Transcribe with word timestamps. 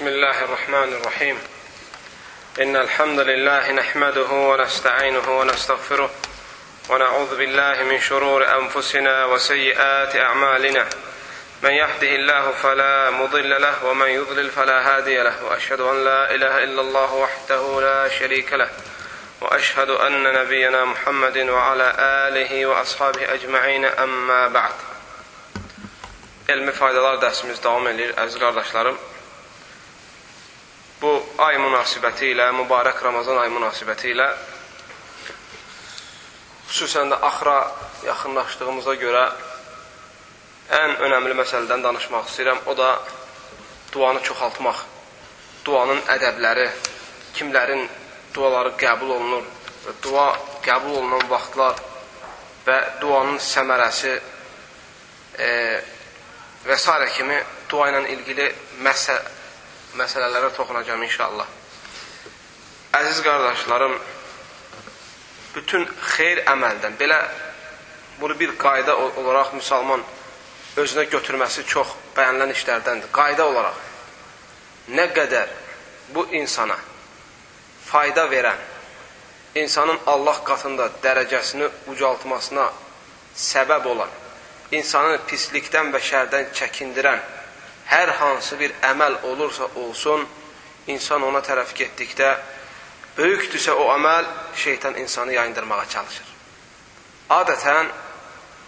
بسم 0.00 0.08
الله 0.08 0.44
الرحمن 0.44 0.92
الرحيم. 0.92 1.38
إن 2.60 2.76
الحمد 2.76 3.20
لله 3.20 3.72
نحمده 3.72 4.30
ونستعينه 4.32 5.38
ونستغفره 5.40 6.10
ونعوذ 6.88 7.36
بالله 7.36 7.82
من 7.82 8.00
شرور 8.00 8.58
أنفسنا 8.58 9.24
وسيئات 9.24 10.16
أعمالنا. 10.16 10.86
من 11.62 11.70
يهده 11.70 12.08
الله 12.08 12.50
فلا 12.50 13.10
مضل 13.10 13.62
له 13.62 13.84
ومن 13.84 14.06
يضلل 14.06 14.50
فلا 14.50 14.96
هادي 14.96 15.22
له. 15.22 15.44
وأشهد 15.44 15.80
أن 15.80 16.04
لا 16.04 16.34
إله 16.34 16.64
إلا 16.64 16.80
الله 16.80 17.14
وحده 17.14 17.80
لا 17.80 18.08
شريك 18.08 18.52
له. 18.52 18.70
وأشهد 19.40 19.90
أن 19.90 20.22
نبينا 20.22 20.84
محمد 20.84 21.38
وعلى 21.38 21.94
آله 21.98 22.66
وأصحابه 22.66 23.34
أجمعين. 23.34 23.84
أما 23.84 24.48
بعد. 24.48 24.74
Elmi 26.48 26.72
faydalar 26.72 27.20
dərsimiz 27.20 27.62
davam 27.62 27.88
edir, 27.88 28.14
əziz. 28.16 28.96
Bu 31.00 31.10
ay 31.40 31.56
münasibəti 31.56 32.34
ilə, 32.34 32.50
mübarək 32.58 32.98
Ramazan 33.00 33.38
ay 33.40 33.48
münasibəti 33.48 34.10
ilə 34.12 34.26
xüsusən 36.70 37.08
də 37.10 37.16
axıra 37.26 37.56
yaxınlaşdığımıza 38.04 38.94
görə 39.00 39.22
ən 40.76 40.92
önəmli 41.06 41.34
məsələdən 41.40 41.82
danışmaq 41.86 42.28
istəyirəm. 42.28 42.60
O 42.70 42.76
da 42.76 42.90
duanı 43.92 44.22
çoxaltmaq. 44.28 44.84
Duanın 45.64 46.04
ədəbləri, 46.16 46.68
kimlərin 47.34 47.82
duaları 48.34 48.76
qəbul 48.80 49.16
olunur 49.16 49.48
və 49.86 49.96
dua 50.04 50.28
qəbul 50.64 51.00
olunan 51.00 51.26
vaxtlar 51.32 51.80
və 52.66 52.78
duanın 53.00 53.40
səmərəsi 53.40 54.14
e, 55.48 55.50
və 56.68 56.76
s. 56.76 56.86
kimi 57.16 57.42
dua 57.68 57.88
ilə 57.90 58.06
ilgili 58.14 58.52
məsə 58.84 59.16
məsələlərə 59.98 60.52
toxunacağım 60.56 61.02
inşallah. 61.02 61.46
Əziz 63.00 63.20
qardaşlarım, 63.26 63.94
bütün 65.54 65.86
xeyr 66.14 66.42
əməldən, 66.50 66.96
belə 67.00 67.18
bunu 68.20 68.36
bir 68.38 68.56
qayda 68.58 68.96
olaraq 68.96 69.54
müsəlman 69.58 70.02
özünə 70.80 71.06
götürməsi 71.10 71.64
çox 71.66 71.94
bəyənilən 72.16 72.54
işlərdəndir. 72.54 73.10
Qayda 73.14 73.46
olaraq 73.50 73.80
nə 74.94 75.06
qədər 75.14 75.50
bu 76.14 76.26
insana 76.34 76.76
fayda 77.86 78.26
verən, 78.30 78.58
insanın 79.54 79.98
Allah 80.06 80.42
qatında 80.46 80.90
dərəcəsini 81.02 81.70
ucaltmasına 81.90 82.70
səbəb 83.36 83.86
olan 83.94 84.18
insanı 84.70 85.18
pislikdən 85.26 85.90
və 85.94 86.00
şərdən 86.06 86.50
çəkindirən 86.54 87.22
hər 87.90 88.12
hansı 88.20 88.58
bir 88.58 88.74
əməl 88.86 89.18
olursa 89.30 89.68
olsun, 89.82 90.26
insan 90.86 91.22
ona 91.26 91.42
tərəf 91.44 91.74
getdikdə, 91.76 92.30
böyükdürsə 93.16 93.74
o 93.74 93.88
əməl, 93.94 94.28
şeytan 94.56 94.96
insanı 95.02 95.34
yayındırmağa 95.34 95.84
çalışır. 95.94 96.30
Adətən, 97.30 97.90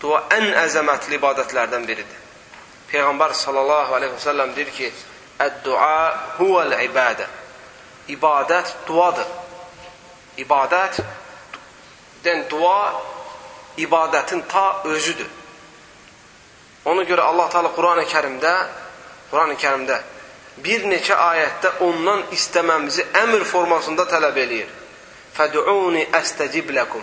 dua 0.02 0.24
ən 0.34 0.50
əzəmətli 0.64 1.18
ibadətlərdən 1.18 1.86
biridir. 1.86 2.18
Peyğəmbər 2.90 3.34
sallallahu 3.38 3.94
aleyhi 3.96 4.14
və 4.14 4.22
səlləm 4.26 4.54
deyir 4.56 4.74
ki, 4.76 4.92
Əd-dua 5.42 6.36
huvəl-ibadə. 6.38 7.26
İbadət 8.12 8.74
duadır. 8.86 9.30
İbadət, 10.38 11.00
den 12.24 12.44
dua 12.50 13.00
ibadətin 13.78 14.44
ta 14.48 14.82
özüdür. 14.84 15.26
Ona 16.84 17.02
görə 17.06 17.26
Allah 17.30 17.48
Teala 17.50 17.72
Quran-ı 17.74 18.04
Kərimdə 18.10 18.52
Quran-ı 19.32 19.54
Kərimdə 19.56 19.96
bir 20.60 20.82
neçə 20.84 21.16
ayətdə 21.16 21.70
ondan 21.86 22.26
istəməmizi 22.36 23.06
əmr 23.22 23.46
formasında 23.48 24.04
tələb 24.10 24.36
eləyir. 24.42 24.68
Fəd'uni 25.32 26.02
əstəcib 26.18 26.68
ləkum. 26.76 27.00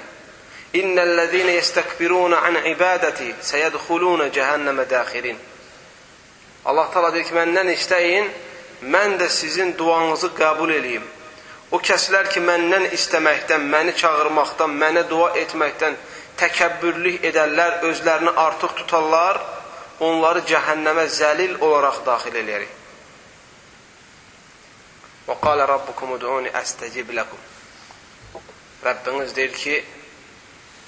İnnellezine 0.77 1.55
yestekbiruna 1.57 2.43
an 2.45 2.59
ibadati 2.65 3.33
seyedhuluna 3.41 4.31
cehenneme 4.31 4.89
daxirin. 4.89 5.37
Allah 6.65 6.91
Teala 6.93 7.13
deyir 7.13 7.25
ki, 7.25 7.33
məndən 7.33 7.73
istəyin, 7.73 8.29
mən 8.93 9.17
də 9.17 9.29
sizin 9.33 9.73
duanızı 9.77 10.29
qəbul 10.37 10.69
eləyim. 10.77 11.05
O 11.71 11.81
kəslər 11.81 12.29
ki, 12.29 12.45
məndən 12.45 12.91
istəməkdən, 12.93 13.65
məni 13.73 13.95
çağırmaqdan, 13.97 14.77
mənə 14.83 15.07
dua 15.09 15.31
etməkdən 15.41 15.97
təkəbbürlük 16.37 17.25
edərlər, 17.25 17.81
özlərini 17.89 18.37
artıq 18.45 18.77
tutarlar, 18.83 19.41
onları 19.99 20.43
cəhənnəmə 20.47 21.05
zəlil 21.11 21.57
olaraq 21.65 22.03
daxil 22.07 22.35
eləyərik. 22.41 22.75
Və 25.27 25.35
qalə 25.43 25.67
rabbukum 25.69 26.15
ud'uni 26.15 26.51
əstəcib 26.55 27.11
ləkum. 27.17 27.41
Rəbbiniz 28.83 29.35
deyir 29.35 29.51
ki, 29.53 29.75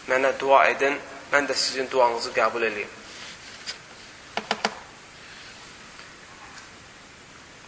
mənə 0.08 0.32
dua 0.40 0.64
edin, 0.72 0.96
mən 1.32 1.48
də 1.50 1.58
sizin 1.60 1.90
duanızı 1.92 2.32
qəbul 2.36 2.64
edeyim. 2.70 2.98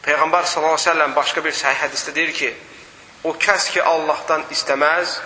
Peyğəmbər 0.03 0.47
sallallahu 0.47 0.75
əleyhi 0.75 0.87
və 0.87 0.91
səlləm 0.91 1.13
başqa 1.15 1.43
bir 1.43 1.55
səhih 1.59 1.83
hədisdə 1.83 2.15
deyir 2.15 2.33
ki, 2.39 2.53
o 3.23 3.35
kəs 3.39 3.69
ki 3.75 3.83
Allahdan 3.83 4.47
istəməz, 4.51 5.19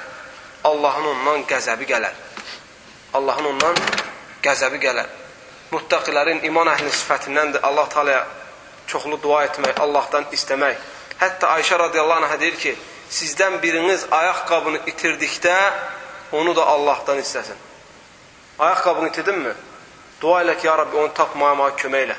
Allahın 0.66 1.14
ondan 1.14 1.46
qəzəbi 1.50 1.88
gələr. 1.90 2.26
Allahın 3.18 3.54
ondan 3.54 3.80
qəzəbi 4.44 4.82
gələr 4.82 5.27
muttaqilərin 5.72 6.44
iman 6.48 6.70
əhli 6.72 6.92
sifətindəndir 6.92 7.64
Allah 7.64 7.88
Taalaya 7.92 8.26
çoxlu 8.88 9.20
dua 9.22 9.44
etmək, 9.48 9.80
Allahdan 9.84 10.28
istəmək. 10.32 10.78
Hətta 11.20 11.52
Ayşə 11.58 11.80
radiyallahu 11.80 12.24
anhə 12.24 12.40
deyir 12.40 12.58
ki, 12.60 12.76
sizdən 13.12 13.60
biriniz 13.62 14.06
ayaqqabını 14.12 14.84
itirdikdə 14.92 15.56
onu 16.32 16.56
da 16.56 16.66
Allahdan 16.66 17.20
istəsin. 17.20 17.56
Ayaqqabını 18.60 19.10
itirdinmi? 19.10 19.54
Dua 20.22 20.42
elə 20.44 20.58
ki, 20.58 20.68
ya 20.68 20.78
Rabbi, 20.78 20.98
onu 20.98 21.14
tapmaya 21.14 21.72
kömək 21.78 22.08
elə. 22.08 22.16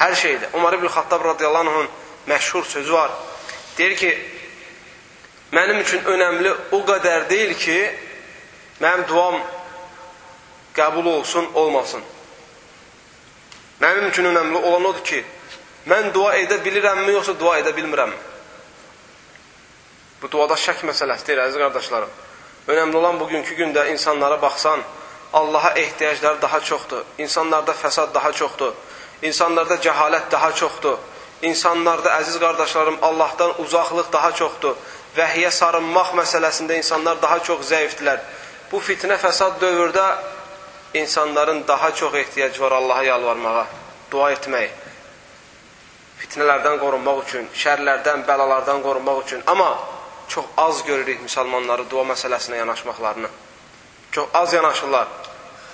Hər 0.00 0.14
şeydə. 0.16 0.52
Umar 0.56 0.72
ibn 0.78 0.88
Xattab 0.88 1.24
radiyallahu 1.24 1.68
anhın 1.68 1.88
məşhur 2.28 2.64
sözü 2.64 2.92
var. 2.92 3.10
Deyir 3.78 3.96
ki, 3.96 4.12
mənim 5.52 5.82
üçün 5.82 6.04
önəmli 6.04 6.54
o 6.72 6.80
qədər 6.88 7.28
deyil 7.30 7.54
ki, 7.58 7.76
mənim 8.80 9.04
duam 9.08 9.42
qəbul 10.76 11.06
olsun, 11.18 11.50
olmasın. 11.54 12.02
Mənim 13.80 14.10
üçün 14.10 14.28
önəmli 14.28 14.60
olan 14.60 14.84
odur 14.90 15.04
ki, 15.04 15.22
mən 15.88 16.10
dua 16.14 16.34
edə 16.36 16.60
bilirəmmi, 16.64 17.12
yoxsa 17.16 17.34
dua 17.40 17.58
edə 17.62 17.72
bilmirəmmi? 17.76 18.18
Bu 20.22 20.28
duada 20.28 20.56
şək 20.60 20.84
məsələsidir, 20.84 21.40
əziz 21.46 21.60
qardaşlarım. 21.62 22.10
Önəmli 22.68 22.96
olan 22.96 23.20
bugünkü 23.20 23.56
gündə 23.56 23.86
insanlara 23.92 24.42
baxsan, 24.42 24.82
Allaha 25.32 25.70
ehtiyacları 25.70 26.42
daha 26.42 26.60
çoxdur. 26.60 27.04
İnsanlarda 27.18 27.72
fəsad 27.72 28.14
daha 28.14 28.32
çoxdur. 28.32 28.72
İnsanlarda 29.22 29.74
cəhalət 29.74 30.30
daha 30.30 30.52
çoxdur. 30.52 30.98
İnsanlarda, 31.42 32.10
əziz 32.20 32.38
qardaşlarım, 32.40 32.98
Allahdan 33.02 33.60
uzaqlıq 33.60 34.12
daha 34.12 34.32
çoxdur. 34.32 34.74
Vəhiyə 35.16 35.50
sarınmaq 35.50 36.12
məsələsində 36.18 36.76
insanlar 36.76 37.22
daha 37.22 37.38
çox 37.42 37.62
zəifdilər. 37.70 38.18
Bu 38.72 38.78
fitnə 38.78 39.16
fəsad 39.22 39.56
dövrdə 39.62 40.04
insanların 40.94 41.64
daha 41.68 41.94
çox 41.94 42.14
ehtiyacı 42.14 42.60
var 42.60 42.72
Allaha 42.72 43.02
yalvarmağa, 43.02 43.66
dua 44.10 44.32
etmək, 44.32 44.70
fitnələrdən 46.20 46.78
qorunmaq 46.82 47.22
üçün, 47.24 47.48
şərlərdən, 47.54 48.24
bəlalardan 48.28 48.82
qorunmaq 48.82 49.22
üçün. 49.24 49.42
Amma 49.46 49.78
çox 50.28 50.44
az 50.56 50.82
görürük 50.86 51.22
müsəlmanları 51.26 51.88
dua 51.90 52.04
məsələsinə 52.12 52.56
yanaşmaqlarını. 52.56 53.28
Çox 54.12 54.28
az 54.34 54.52
yanaşırlar. 54.52 55.06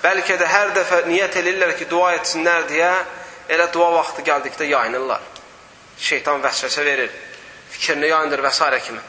Bəlkə 0.04 0.36
də 0.40 0.46
hər 0.46 0.72
dəfə 0.76 1.02
niyyət 1.08 1.40
edirlər 1.42 1.74
ki, 1.78 1.88
dua 1.90 2.12
etsinlər 2.18 2.68
deyə, 2.70 2.92
elə 3.48 3.66
dua 3.72 3.90
vaxtı 3.98 4.22
gəldikdə 4.26 4.68
yayınırlar. 4.70 5.20
Şeytan 5.98 6.42
vəsvəsə 6.44 6.84
verir, 6.84 7.12
fikrini 7.70 8.12
yayındır 8.12 8.44
və 8.44 8.52
s. 8.52 8.80
kimi. 8.86 9.00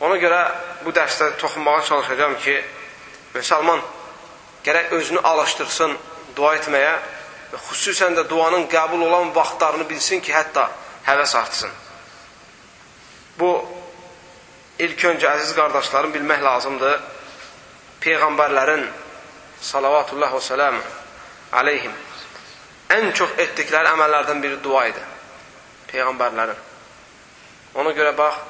Ona 0.00 0.16
görə 0.18 0.40
bu 0.84 0.90
dərsdə 0.90 1.36
toxunmağa 1.38 1.82
çalışacağım 1.82 2.38
ki, 2.38 2.62
müsəlman 3.34 3.80
gərək 4.64 4.92
özünü 4.98 5.20
alışdırsın 5.30 5.96
dua 6.36 6.54
etməyə 6.58 6.94
və 7.52 7.62
xüsusən 7.68 8.16
də 8.18 8.26
duanın 8.28 8.66
qəbul 8.70 9.06
olan 9.06 9.34
vaxtlarını 9.34 9.88
bilsin 9.88 10.20
ki, 10.20 10.32
hətta 10.32 10.68
həvəs 11.06 11.36
artsın. 11.38 11.70
Bu, 13.38 13.50
ilk 14.78 15.04
öncə 15.10 15.30
əziz 15.34 15.54
qardaşlarım 15.56 16.14
bilmək 16.14 16.42
lazımdır. 16.42 16.96
Peyğəmbərlərin 18.04 18.88
salavatullah 19.64 20.34
və 20.34 20.40
səlam 20.44 20.80
aleyhim 21.56 21.92
ən 22.94 23.12
çox 23.16 23.38
etdikləri 23.40 23.90
əməllərdən 23.94 24.42
biri 24.42 24.58
dua 24.62 24.86
idi. 24.90 25.04
Peyğəmbərlərin. 25.92 26.58
Ona 27.80 27.94
görə 27.96 28.12
bax, 28.16 28.42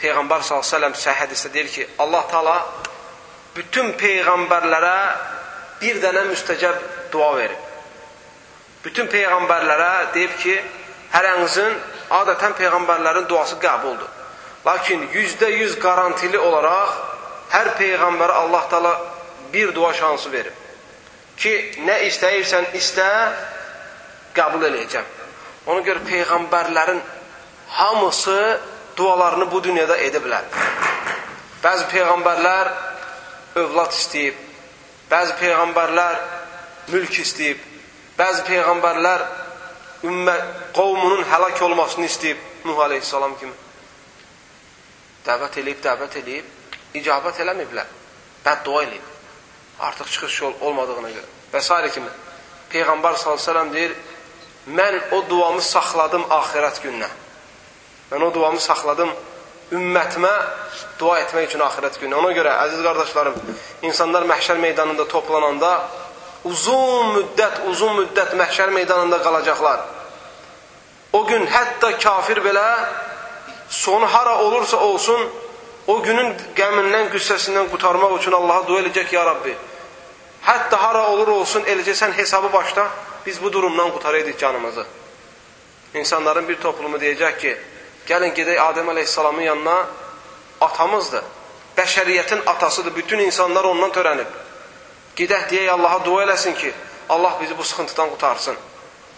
Peyğəmbər 0.00 0.42
s.ə.v 0.42 0.94
səhih 0.96 1.20
hədisdə 1.24 1.52
deyir 1.52 1.68
ki, 1.70 1.86
Allah 1.98 2.24
Taala 2.30 2.56
bütün 3.56 3.92
peyğəmbərlərə 3.98 4.96
bir 5.80 6.00
dənə 6.02 6.26
müstəcəb 6.30 6.82
dua 7.12 7.32
verib. 7.38 7.68
Bütün 8.84 9.10
peyğəmbərlərə 9.12 9.90
deyib 10.14 10.36
ki, 10.40 10.56
hərənizin 11.12 11.76
adətən 12.20 12.56
peyğəmbərlərin 12.58 13.28
duası 13.28 13.58
qəbuldur. 13.62 14.08
Lakin 14.64 15.06
yüzdə 15.14 15.48
yüz 15.56 15.76
qarantili 15.80 16.38
olaraq 16.38 16.96
hər 17.52 17.72
peyğəmbərə 17.78 18.36
Allah 18.44 18.66
Taala 18.70 18.92
bir 19.52 19.74
dua 19.74 19.92
şansı 19.94 20.32
verib. 20.32 20.56
Ki, 21.40 21.54
nə 21.86 22.02
istəyirsən 22.06 22.74
istə, 22.76 23.06
qəbul 24.36 24.66
eləyəcəm. 24.68 25.06
Ona 25.72 25.80
görə 25.84 26.04
peyğəmbərlərin 26.08 27.00
hamısı 27.80 28.60
dualarını 28.96 29.48
bu 29.50 29.62
dünyada 29.64 29.96
edə 29.98 30.20
bilər. 30.22 30.44
Bəzi 31.64 31.88
peyğəmbərlər 31.92 32.70
övlad 33.58 33.94
istəyib, 33.94 34.36
bəzi 35.10 35.34
peyğəmbərlər 35.40 36.20
mülk 36.92 37.18
istəyib, 37.22 37.58
bəzi 38.18 38.44
peyğəmbərlər 38.46 39.24
ümmə, 40.06 40.36
qovmunun 40.76 41.24
həlak 41.28 41.62
olmasını 41.66 42.06
istəyib, 42.06 42.46
Nuh 42.60 42.76
aleyhissalam 42.84 43.38
kimi. 43.40 43.54
Dəvət 45.24 45.54
eləyib, 45.62 45.78
dəvət 45.80 46.18
eləyib, 46.20 46.50
icabət 47.00 47.40
eləməyiblər, 47.40 47.94
bəddua 48.44 48.82
eləyib. 48.84 49.06
Artıq 49.80 50.10
çıxış 50.12 50.40
yol 50.42 50.58
olmadığına 50.60 51.08
görə. 51.14 51.28
Və 51.54 51.62
s. 51.64 51.72
kimi. 51.94 52.10
Peyğəmbər 52.70 53.16
s.ə.v 53.16 53.64
deyir, 53.72 53.94
mən 54.68 54.98
o 55.16 55.22
duamı 55.30 55.62
saxladım 55.64 56.26
axirət 56.36 56.82
gününə. 56.84 57.08
Mən 58.10 58.24
o 58.28 58.34
duamı 58.34 58.60
saxladım 58.60 59.14
ümmətimə 59.72 60.32
dua 60.98 61.20
etmək 61.22 61.50
üçün 61.50 61.62
axirət 61.64 62.00
gününə. 62.00 62.18
Ona 62.18 62.32
görə, 62.36 62.54
əziz 62.66 62.82
qardaşlarım, 62.84 63.36
insanlar 63.86 64.26
məhşər 64.28 64.58
meydanında 64.62 65.06
toplananda 65.08 65.70
uzun 66.44 67.14
müddət, 67.16 67.64
uzun 67.70 67.96
müddət 68.00 68.34
məhşər 68.38 68.72
meydanında 68.74 69.20
qalacaqlar. 69.22 69.84
O 71.12 71.24
gün 71.26 71.46
hətta 71.50 71.92
kafir 71.98 72.40
belə 72.44 72.66
sonu 73.68 74.06
hara 74.06 74.38
olursa 74.42 74.76
olsun, 74.76 75.28
o 75.86 75.98
günün 76.02 76.34
qəmindən, 76.56 77.10
qüssəsindən 77.14 77.70
qutarmaq 77.72 78.16
üçün 78.18 78.34
Allaha 78.36 78.66
dua 78.68 78.82
edəcək, 78.84 79.12
ya 79.14 79.24
Rabbi. 79.26 79.54
Hətta 80.46 80.78
hara 80.80 81.06
olur 81.12 81.28
olsun, 81.40 81.66
eləcə 81.66 81.94
sən 81.98 82.14
hesabı 82.16 82.52
başla, 82.52 82.88
biz 83.26 83.42
bu 83.42 83.52
durumdan 83.52 83.90
qutaraydık 83.90 84.38
canımızı. 84.38 84.86
İnsanların 85.94 86.48
bir 86.48 86.56
toplumu 86.60 86.96
deyəcək 86.96 87.38
ki, 87.38 87.56
gəlin 88.08 88.34
gedək 88.34 88.60
Adəm 88.60 88.90
əleyhissalamın 88.92 89.42
yanına, 89.42 89.76
atamızdır, 90.60 91.24
bəşəriyyətin 91.76 92.44
atasıdır, 92.46 92.96
bütün 92.96 93.18
insanlar 93.18 93.64
ondan 93.64 93.90
törənib. 93.90 94.30
Gedək 95.16 95.50
deyək 95.50 95.70
Allaha 95.70 96.04
dua 96.04 96.24
eləsin 96.24 96.54
ki, 96.54 96.72
Allah 97.08 97.38
bizi 97.40 97.58
bu 97.58 97.64
sıxıntıdan 97.64 98.10
qutarsın. 98.10 98.56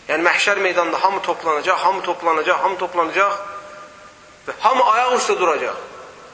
Yəni 0.08 0.24
məhşər 0.26 0.58
meydanında 0.58 1.02
hamı 1.02 1.22
toplanacaq, 1.22 1.78
hamı 1.78 2.02
toplanacaq, 2.02 2.58
hamı 2.62 2.78
toplanacaq 2.78 3.34
və 4.46 4.54
hamı 4.60 4.84
ayaq 4.92 5.12
üstə 5.18 5.38
duracaq. 5.38 5.76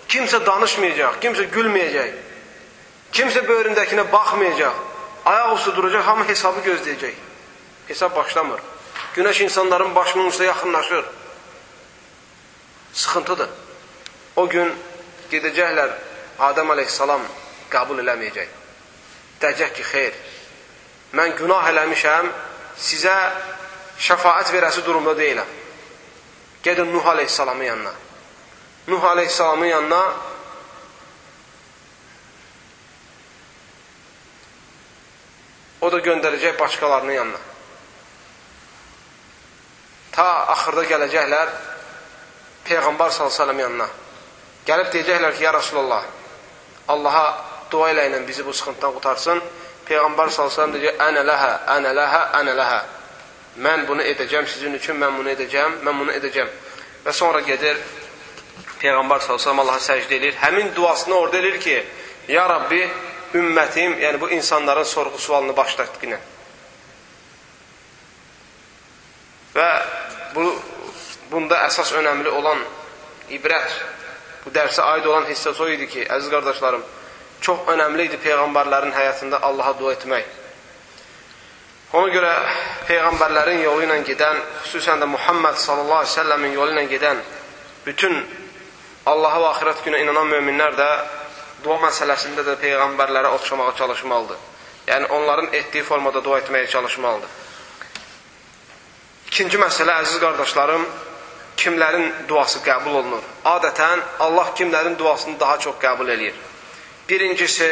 Kimsə 0.08 0.40
danışmayacaq, 0.46 1.18
kimsə 1.20 1.48
gülməyəcək. 1.52 2.14
Kimsə 3.12 3.44
böyründəkinə 3.48 4.06
baxmayacaq. 4.12 4.78
Ayaq 5.24 5.54
üstə 5.58 5.74
duracaq, 5.76 6.04
hamı 6.06 6.24
hesabı 6.28 6.64
gözləyəcək. 6.68 7.14
Hesab 7.88 8.16
başlamır. 8.16 8.60
Günəş 9.16 9.42
insanların 9.44 9.94
başının 9.94 10.30
üstə 10.30 10.44
yaxınlaşır. 10.44 11.04
Sıxıntıdır. 12.92 13.48
O 14.36 14.48
gün 14.48 14.72
gedəcəklər, 15.30 15.92
Adəm 16.38 16.70
əleyhissalam 16.70 17.24
qəbul 17.72 17.98
eləməyəcək. 18.04 18.50
Deyəcək 19.42 19.72
ki, 19.74 19.84
xeyr, 19.90 20.18
mən 21.18 21.34
günah 21.38 21.66
eləmişəm, 21.72 22.28
sizə 22.78 23.16
şəfaət 23.98 24.52
verəsi 24.54 24.84
durumda 24.86 25.16
deyiləm. 25.18 25.56
Gedin 26.62 26.92
Nuh 26.92 27.06
aleyhissalamın 27.06 27.64
yanına. 27.64 27.92
Nuh 28.88 29.04
aleyhissalamın 29.04 29.66
yanına 29.66 30.02
o 35.80 35.92
da 35.92 35.98
göndərəcək 35.98 36.58
başqalarının 36.58 37.12
yanına. 37.12 37.40
Ta 40.12 40.28
axırda 40.54 40.84
gələcəklər 40.84 41.50
Peyğəmbər 42.68 43.12
s.ə.v 43.12 43.56
yanına. 43.60 43.88
Gəlib 44.68 44.92
deyəcəklər 44.92 45.36
ki, 45.36 45.44
ya 45.44 45.52
Rasulallah, 45.56 46.04
Allaha 46.92 47.24
dua 47.72 47.90
ilə 47.92 48.08
ilə 48.08 48.22
bizi 48.28 48.44
bu 48.44 48.52
sıxıntıdan 48.52 48.94
qutarsın. 48.96 49.42
Peyğəmbər 49.88 50.32
s.ə.v 50.32 50.70
deyəcək, 50.76 50.98
ənə 51.08 51.24
ləhə, 51.28 51.52
ənə 51.76 51.94
ləhə, 51.98 52.24
ənə 52.40 52.56
ləhə. 52.60 52.80
Mən 53.64 53.86
bunu 53.88 54.04
edəcəm 54.06 54.46
sizin 54.46 54.74
üçün, 54.78 55.00
mən 55.00 55.16
bunu 55.18 55.32
edəcəm, 55.34 55.80
mən 55.86 56.02
bunu 56.02 56.12
edəcəm. 56.20 56.50
Və 57.04 57.14
sonra 57.16 57.40
gedir, 57.46 57.80
Peyğəmbər 58.82 59.24
s.ə.v 59.24 59.56
Allaha 59.56 59.80
səcdə 59.82 60.20
edir. 60.20 60.36
Həmin 60.42 60.74
duasını 60.76 61.14
orada 61.14 61.40
edir 61.40 61.60
ki, 61.60 61.78
Ya 62.28 62.44
Rabbi, 62.48 62.82
ümmətim, 63.34 63.94
yəni 64.02 64.20
bu 64.20 64.28
insanların 64.36 64.84
sorğu 64.84 65.18
sualını 65.18 65.54
başlatqınə. 65.56 66.18
Və 69.54 69.68
bu, 70.34 70.44
bunda 71.30 71.60
əsas 71.66 71.92
önəmli 71.98 72.30
olan 72.32 72.60
ibrət, 73.34 73.74
bu 74.44 74.52
dərsə 74.54 74.84
aid 74.94 75.06
olan 75.06 75.28
hissə 75.28 75.52
o 75.52 75.68
idi 75.68 75.88
ki, 75.88 76.06
əziz 76.08 76.30
qardaşlarım, 76.32 76.84
çox 77.40 77.68
önəmli 77.74 78.08
idi 78.08 78.18
Peyğəmbərlərin 78.24 78.94
həyatında 78.96 79.40
Allaha 79.42 79.74
dua 79.78 79.94
etmək. 79.96 80.26
Ona 81.98 82.12
görə 82.12 82.32
Peyğəmbərlərin 82.88 83.62
yolu 83.64 83.86
ilə 83.86 84.02
gedən, 84.04 84.40
xüsusən 84.66 85.00
də 85.02 85.08
Muhammed 85.08 85.56
sallallahu 85.56 86.02
aleyhi 86.02 86.14
ve 86.14 86.20
səlləmin 86.20 86.56
yolu 86.56 86.74
ilə 86.74 86.84
gedən 86.90 87.22
bütün 87.86 88.18
Allaha 89.08 89.40
və 89.40 89.50
axirət 89.54 89.84
günə 89.86 90.02
inanan 90.04 90.28
möminlər 90.28 90.76
də 90.76 90.88
dua 91.64 91.78
məsələsində 91.86 92.44
də 92.44 92.58
Peyğəmbərlərə 92.60 93.32
oxşamağa 93.38 93.74
çalışmalıdır. 93.78 94.36
Yəni, 94.88 95.06
onların 95.12 95.48
etdiyi 95.52 95.84
formada 95.84 96.24
dua 96.24 96.40
etməyə 96.40 96.68
çalışmalıdır. 96.72 97.30
İkinci 99.28 99.58
məsələ, 99.60 99.98
əziz 100.02 100.20
qardaşlarım, 100.20 100.84
kimlərin 101.58 102.12
duası 102.28 102.62
qəbul 102.64 103.00
olunur? 103.00 103.24
Adətən, 103.44 104.02
Allah 104.20 104.52
kimlərin 104.56 104.96
duasını 104.98 105.40
daha 105.40 105.58
çox 105.58 105.76
qəbul 105.82 106.08
edir? 106.14 106.34
Birincisi, 107.08 107.68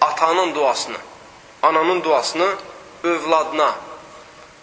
atanın 0.00 0.54
duasını, 0.54 0.96
ananın 1.62 2.04
duasını 2.04 2.48
övladına, 3.04 3.74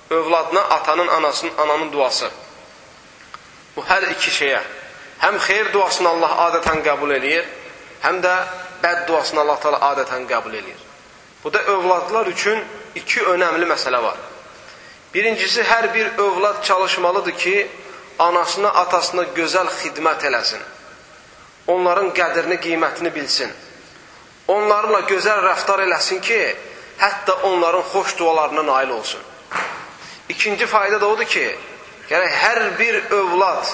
övladına 0.09 0.61
atanın, 0.61 1.07
anasının, 1.07 1.53
ananın 1.57 1.91
duası. 1.91 2.29
Bu 3.75 3.83
hər 3.83 4.07
iki 4.11 4.31
şeyə, 4.31 4.61
həm 5.19 5.39
xeyir 5.47 5.73
duasını 5.73 6.09
Allah 6.09 6.37
adətən 6.47 6.83
qəbul 6.85 7.11
edir, 7.17 7.45
həm 8.03 8.21
də 8.23 8.35
bəd 8.83 9.07
duasını 9.07 9.43
Allah 9.43 9.59
təala 9.63 9.81
adətən 9.91 10.27
qəbul 10.29 10.53
edir. 10.55 10.77
Bu 11.43 11.53
da 11.53 11.63
övladlar 11.63 12.27
üçün 12.27 12.63
iki 12.95 13.21
önəmli 13.21 13.67
məsələ 13.67 14.01
var. 14.03 14.17
Birincisi, 15.13 15.63
hər 15.63 15.93
bir 15.93 16.17
övlad 16.17 16.63
çalışmalıdır 16.63 17.31
ki, 17.31 17.67
anasına, 18.19 18.69
atasına 18.69 19.23
gözəl 19.35 19.69
xidmət 19.81 20.25
eləsin 20.29 20.63
onların 21.67 22.11
qədrini, 22.13 22.57
qiymətini 22.61 23.11
bilsin. 23.15 23.51
Onlarla 24.47 25.01
gözəl 25.09 25.41
rəftar 25.45 25.81
eləsin 25.85 26.21
ki, 26.21 26.39
hətta 27.01 27.41
onların 27.49 27.85
xoş 27.93 28.17
dualarına 28.19 28.65
nail 28.65 28.89
olsun. 28.89 29.21
İkinci 30.29 30.65
fayda 30.65 31.01
da 31.01 31.07
odur 31.07 31.25
ki, 31.25 31.45
gərək 32.09 32.33
hər 32.43 32.61
bir 32.79 33.01
övlad 33.11 33.65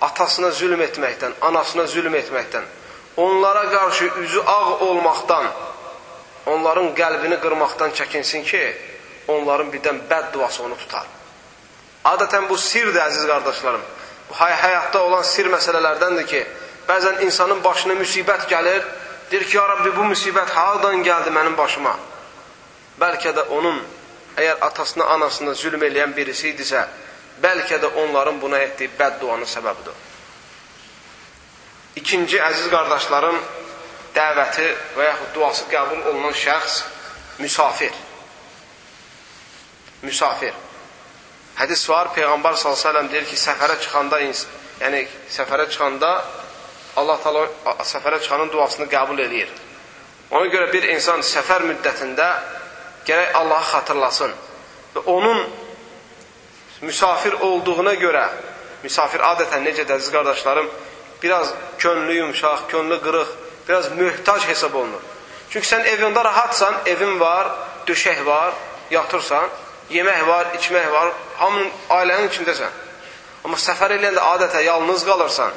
atasına 0.00 0.50
zülm 0.50 0.82
etməkdən, 0.82 1.34
anasına 1.40 1.86
zülm 1.86 2.14
etməkdən, 2.14 2.64
onlara 3.16 3.70
qarşı 3.70 4.10
üzü 4.22 4.42
ağ 4.46 4.78
olmaqdan, 4.86 5.50
onların 6.46 6.94
qəlbini 6.94 7.40
qırmaqdan 7.42 7.90
çəkinsin 7.98 8.44
ki, 8.46 8.62
onların 9.28 9.72
birdən 9.74 10.04
bəd 10.10 10.32
duası 10.32 10.62
onu 10.62 10.76
tutar. 10.76 11.17
Adətən 12.08 12.48
bu 12.48 12.56
sirdir, 12.58 13.00
əziz 13.02 13.26
qardaşlarım. 13.28 13.84
Bu 14.28 14.34
həyatda 14.38 15.02
olan 15.04 15.22
sir 15.22 15.48
məsələlərdəndir 15.52 16.26
ki, 16.26 16.42
Bəzən 16.88 17.20
insanın 17.20 17.60
başına 17.64 17.94
müsibət 17.98 18.46
gəlir, 18.48 18.84
deyir 19.30 19.44
ki, 19.44 19.56
ya 19.56 19.66
Rabbi, 19.68 19.90
bu 19.96 20.06
müsibət 20.08 20.54
haradan 20.56 21.02
gəldi 21.04 21.32
mənim 21.34 21.56
başıma? 21.56 21.92
Bəlkə 23.00 23.34
də 23.36 23.44
onun, 23.52 23.82
əgər 24.36 24.62
atasına, 24.70 25.04
anasına 25.16 25.52
zülm 25.54 25.84
eləyən 25.84 26.14
birisi 26.16 26.54
idisə, 26.54 26.86
bəlkə 27.42 27.80
də 27.82 27.90
onların 28.04 28.40
buna 28.40 28.58
etdiyi 28.64 28.90
bəd 28.98 29.20
duanın 29.20 29.50
səbəbidir. 29.52 30.06
İkinci, 32.00 32.40
əziz 32.40 32.70
qardaşlarım, 32.72 33.36
dəvəti 34.16 34.70
və 34.96 35.10
yaxud 35.10 35.34
duası 35.34 35.68
qəbul 35.68 36.08
olunan 36.08 36.32
şəxs 36.32 36.80
müsafir. 37.38 37.92
Müsafir. 40.02 40.56
Hədis 41.58 41.88
var, 41.90 42.12
Peyğəmbər 42.14 42.54
s.ə.v 42.54 43.08
deyir 43.10 43.24
ki, 43.26 43.36
səfərə 43.36 43.78
çıxanda, 43.82 44.20
yəni 44.78 45.00
səfərə 45.34 45.66
çıxanda 45.72 46.12
Allah 46.98 47.18
təala 47.22 47.46
səfərə 47.86 48.20
çıxanın 48.22 48.52
duasını 48.52 48.86
qəbul 48.90 49.18
eləyir. 49.24 49.50
Ona 50.30 50.50
görə 50.52 50.68
bir 50.72 50.86
insan 50.92 51.22
səfər 51.24 51.64
müddətində 51.66 52.28
gərək 53.08 53.34
Allahı 53.40 53.70
xatırlasın 53.72 54.34
və 54.94 55.04
onun 55.14 55.44
müsafir 56.86 57.38
olduğuna 57.48 57.94
görə 57.98 58.24
misafir 58.82 59.24
adətən 59.26 59.64
necədir 59.66 59.96
əziz 59.98 60.12
qardaşlarım? 60.14 60.68
Biraz 61.22 61.54
könlü 61.78 62.18
yumşaq, 62.20 62.68
könlü 62.68 63.00
qırıq, 63.02 63.30
biraz 63.68 63.90
möhtac 63.98 64.46
hesab 64.48 64.74
olunur. 64.74 65.02
Çünki 65.50 65.66
sən 65.66 65.86
evində 65.90 66.22
rahatsan, 66.24 66.74
evin 66.86 67.18
var, 67.20 67.50
döşək 67.86 68.26
var, 68.26 68.54
yatırsan, 68.90 69.48
yemək 69.90 70.26
var, 70.26 70.52
içmək 70.58 70.90
var, 70.92 71.12
hamının 71.38 71.70
ailənin 71.96 72.28
içindəsən. 72.30 72.74
Amma 73.44 73.56
səfər 73.60 73.94
eləyəndə 73.96 74.24
adətə 74.34 74.62
yalnız 74.66 75.04
qalırsan, 75.06 75.52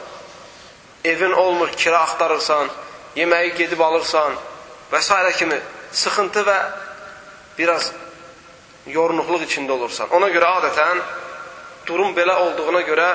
evin 1.03 1.33
olmur, 1.33 1.71
kira 1.77 2.03
axtarırsan, 2.05 2.69
yeməyi 3.15 3.55
gedib 3.57 3.79
alırsan 3.79 4.37
və 4.91 5.01
s. 5.01 5.13
kimi 5.37 5.57
sıxıntı 5.91 6.45
və 6.47 6.57
biraz 7.57 7.91
yornuqluq 8.87 9.43
içində 9.45 9.75
olursan. 9.75 10.09
Ona 10.15 10.29
görə 10.29 10.53
adətən 10.61 11.01
durum 11.85 12.15
belə 12.15 12.35
olduğuna 12.45 12.81
görə 12.87 13.09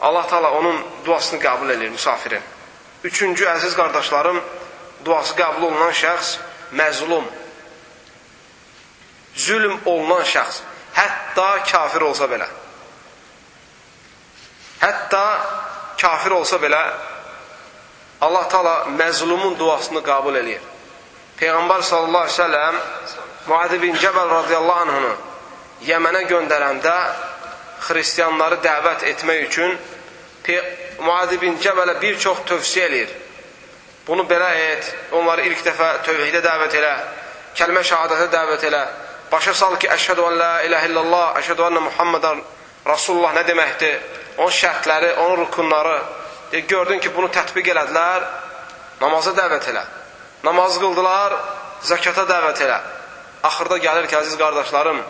Allah 0.00 0.26
Taala 0.26 0.50
onun 0.52 0.82
duasını 1.04 1.40
qəbul 1.40 1.72
edir 1.72 1.88
misafirin. 1.88 2.42
Üçüncü 3.04 3.46
əziz 3.46 3.76
qardaşlarım, 3.76 4.40
duası 5.04 5.34
qəbul 5.34 5.70
olunan 5.70 5.92
şəxs 5.92 6.36
məzlum. 6.72 7.24
Zülm 9.36 9.80
olunan 9.84 10.24
şəxs, 10.24 10.62
hətta 10.96 11.48
kafir 11.70 12.06
olsa 12.08 12.28
belə. 12.30 12.46
Hətta 14.80 15.24
kafir 16.00 16.30
olsa 16.30 16.56
belə 16.62 16.80
Allah 18.20 18.48
Taala 18.48 18.74
məzlumun 18.96 19.58
duasını 19.58 20.00
qəbul 20.04 20.38
eləyir. 20.40 20.62
Peyğəmbər 21.36 21.82
sallallahu 21.84 22.24
əleyhi 22.24 22.36
və 22.36 22.44
səlləm 22.44 22.76
Muad 23.46 23.74
bin 23.82 23.98
Cəbəl 24.00 24.30
radiyallahu 24.32 24.84
anhunu 24.86 25.12
Yəmənə 25.84 26.22
göndərəndə 26.30 26.94
xristianları 27.86 28.56
dəvət 28.64 29.04
etmək 29.12 29.42
üçün 29.50 29.76
Muad 31.04 31.34
bin 31.40 31.58
Cəbələ 31.60 31.98
bir 32.00 32.18
çox 32.18 32.40
tövsiyə 32.48 32.86
eləyir. 32.88 33.12
Bunu 34.06 34.24
belə 34.30 34.48
et, 34.70 34.88
onları 35.18 35.44
ilk 35.50 35.64
dəfə 35.66 35.88
tövhidə 36.06 36.40
dəvət 36.44 36.76
elə, 36.78 36.92
kəlmə 37.58 37.82
şəhadətə 37.84 38.28
dəvət 38.32 38.66
elə, 38.70 38.82
başa 39.32 39.54
sal 39.54 39.76
ki, 39.80 39.88
əşhədu 39.92 40.24
ən 40.30 40.38
la 40.40 40.50
iləhə 40.66 40.90
illallah, 40.90 41.26
əşhədu 41.40 41.66
ənə 41.68 41.82
Muhammedən 41.88 42.42
Rasulullah 42.86 43.34
nə 43.36 43.44
deməkdir? 43.48 43.98
Onun 44.38 44.52
şərtləri, 44.52 45.12
onun 45.24 45.36
rukunları. 45.44 45.96
E, 46.52 46.60
gördün 46.60 47.00
ki, 47.00 47.10
bunu 47.16 47.28
tətbiq 47.34 47.72
elədilər, 47.72 48.26
namaza 49.00 49.32
dəvət 49.36 49.70
elə. 49.72 49.82
Namaz 50.44 50.78
qıldılar, 50.78 51.36
zəkata 51.88 52.26
dəvət 52.28 52.62
elə. 52.66 52.78
Axırda 53.48 53.78
gəlir 53.82 54.08
ki, 54.10 54.16
əziz 54.20 54.38
qardaşlarım, 54.40 55.02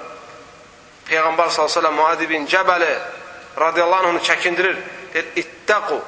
Peyğəmbər 1.06 1.52
s.ə.v 1.54 1.90
Muad 1.94 2.23
bin 2.28 2.49
Cəbəli 2.50 2.94
radiyallahu 3.58 4.08
anhını 4.08 4.25
çəkindirir. 4.26 4.80
Deyir, 5.14 5.28
ittəqu 5.42 6.00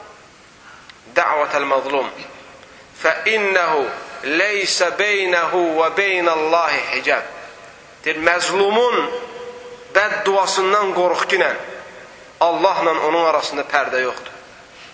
dəvətəl 1.15 1.65
məzlum 1.71 2.11
fə 2.99 3.15
innəhu 3.31 3.85
leysə 4.39 4.91
beynəhu 4.99 5.63
və 5.79 5.89
beynəllahi 5.99 6.81
hicəb. 6.93 7.35
Deyir, 8.09 8.21
məzlumun 8.25 8.97
bəd 9.95 10.13
duasından 10.25 10.95
qorux 10.95 11.27
ki, 11.29 11.39
Allahla 12.41 12.93
onun 13.09 13.25
arasında 13.25 13.63
pərdə 13.69 14.01
yoxdur. 14.01 14.33